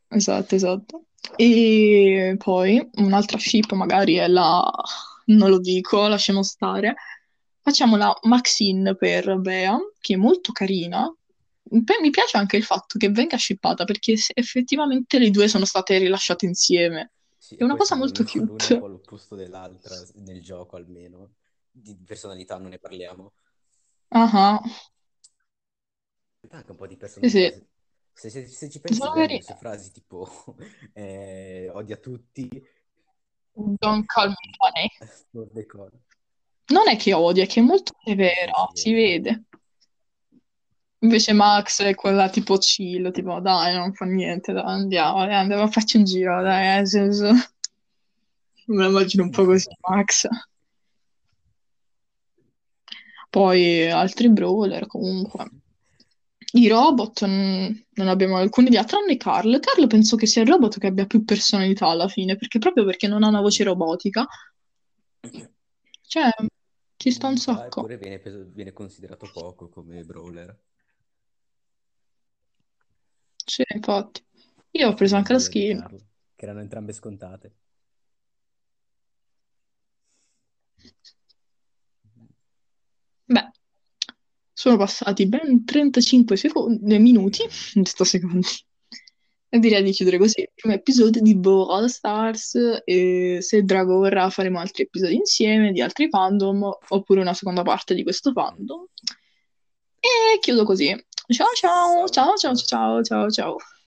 esatto, 0.07 0.55
esatto. 0.55 1.05
E 1.35 2.35
poi 2.37 2.89
un'altra 2.95 3.37
ship 3.37 3.71
magari 3.73 4.15
è 4.15 4.27
la... 4.27 4.69
non 5.25 5.49
lo 5.49 5.59
dico, 5.59 6.07
lasciamo 6.07 6.43
stare. 6.43 6.95
Facciamo 7.61 7.95
la 7.95 8.13
Maxine 8.23 8.95
per 8.95 9.37
Bea, 9.39 9.77
che 9.99 10.13
è 10.15 10.17
molto 10.17 10.51
carina. 10.51 11.11
Mi 11.71 12.09
piace 12.11 12.37
anche 12.37 12.57
il 12.57 12.63
fatto 12.63 12.97
che 12.99 13.09
venga 13.09 13.37
shippata 13.37 13.85
perché 13.85 14.15
effettivamente 14.35 15.17
le 15.17 15.31
due 15.31 15.47
sono 15.47 15.65
state 15.65 15.97
rilasciate 15.97 16.45
insieme. 16.45 17.11
Sì, 17.37 17.55
È 17.55 17.63
una 17.63 17.75
cosa 17.75 17.95
molto 17.95 18.23
l'una 18.23 18.29
un 18.29 18.47
cute. 18.47 18.75
po' 18.77 18.87
l'opposto 18.87 19.35
dell'altra 19.35 19.95
nel 20.15 20.41
gioco 20.41 20.75
almeno. 20.75 21.33
Di 21.71 21.95
personalità 22.05 22.57
non 22.57 22.69
ne 22.69 22.79
parliamo. 22.79 23.33
Ah, 24.11 24.61
Anche 26.51 26.71
un 26.71 26.77
po' 26.77 26.87
di 26.87 26.95
Sì, 26.95 26.99
personalità. 26.99 27.29
sì, 27.29 27.65
Se, 28.13 28.29
se- 28.29 28.47
se 28.47 28.69
ci 28.69 28.79
pensi 28.79 28.99
carine. 28.99 29.27
queste 29.27 29.55
frasi 29.55 29.91
tipo 29.91 30.27
eh, 30.93 31.69
odia 31.73 31.97
tutti, 31.97 32.47
Don't 33.55 34.05
call 34.07 34.29
me 34.29 34.35
funny. 34.57 34.89
non 36.67 36.87
è 36.89 36.95
che 36.97 37.13
odia, 37.13 37.43
è 37.43 37.47
che 37.47 37.59
è 37.59 37.63
molto 37.63 37.93
severa, 38.03 38.51
si 38.73 38.81
si 38.81 38.93
vede. 38.93 39.43
Invece 40.99 41.33
Max 41.33 41.83
è 41.83 41.93
quella 41.95 42.29
tipo 42.29 42.57
chill, 42.57 43.11
tipo 43.11 43.39
dai, 43.41 43.75
non 43.75 43.93
fa 43.93 44.05
niente, 44.05 44.53
dai, 44.53 44.63
andiamo, 44.63 45.25
dai, 45.25 45.35
andiamo 45.35 45.63
a 45.63 45.67
farci 45.67 45.97
un 45.97 46.05
giro, 46.05 46.41
dai, 46.41 46.79
eh, 46.81 46.85
su. 46.85 47.25
Me 48.65 48.83
la 48.83 48.87
immagino 48.87 49.23
un 49.23 49.29
po' 49.29 49.43
così, 49.43 49.67
Max. 49.87 50.27
Poi 53.29 53.89
altri 53.91 54.29
brawler 54.29 54.87
comunque. 54.87 55.45
I 56.55 56.67
robot 56.67 57.25
mm, 57.25 57.75
non 57.93 58.07
abbiamo 58.07 58.37
alcuni 58.37 58.67
idea, 58.67 58.83
tranne 58.83 59.17
Carl. 59.17 59.59
Carl 59.59 59.87
penso 59.87 60.15
che 60.15 60.27
sia 60.27 60.43
il 60.43 60.47
robot 60.49 60.77
che 60.77 60.87
abbia 60.87 61.07
più 61.07 61.23
personalità 61.25 61.87
alla 61.87 62.07
fine, 62.07 62.35
perché 62.35 62.59
proprio 62.59 62.85
perché 62.85 63.07
non 63.07 63.23
ha 63.23 63.27
una 63.27 63.41
voce 63.41 63.63
robotica, 63.63 64.27
cioè 66.05 66.29
ci 66.95 67.09
sta 67.11 67.27
un 67.27 67.33
Ah, 67.33 67.37
sacco. 67.37 67.87
eppure 67.87 67.97
viene, 67.97 68.21
viene 68.51 68.71
considerato 68.71 69.27
poco 69.33 69.67
come 69.69 70.03
brawler. 70.03 70.55
Sì, 73.45 73.63
infatti. 73.73 74.23
Io 74.71 74.89
ho 74.89 74.93
preso 74.93 75.15
anche 75.15 75.33
la 75.33 75.39
skin. 75.39 75.79
Carl, 75.79 76.05
che 76.35 76.45
erano 76.45 76.59
entrambe 76.61 76.93
scontate. 76.93 77.55
Beh, 83.25 83.51
sono 84.63 84.77
passati 84.77 85.27
ben 85.27 85.65
35 85.65 86.37
secondi, 86.37 86.97
minuti, 86.97 87.43
sto 87.83 88.05
secondi. 88.05 88.47
E 89.49 89.59
direi 89.59 89.83
di 89.83 89.91
chiudere 89.91 90.17
così 90.17 90.39
il 90.39 90.51
primo 90.55 90.73
episodio 90.73 91.21
di 91.21 91.35
Brawl 91.35 91.89
Stars 91.89 92.81
e 92.85 93.39
se 93.41 93.63
Drago 93.63 93.97
vorrà 93.97 94.29
faremo 94.29 94.59
altri 94.59 94.83
episodi 94.83 95.15
insieme 95.15 95.73
di 95.73 95.81
altri 95.81 96.07
fandom 96.07 96.77
oppure 96.87 97.19
una 97.19 97.33
seconda 97.33 97.61
parte 97.61 97.93
di 97.93 98.03
questo 98.03 98.31
fandom. 98.31 98.85
E 99.99 100.39
chiudo 100.39 100.63
così. 100.63 100.95
Ciao, 101.27 101.47
ciao 101.55 102.07
ciao 102.07 102.37
ciao 102.37 102.55
ciao 102.55 103.03
ciao 103.03 103.29
ciao. 103.29 103.57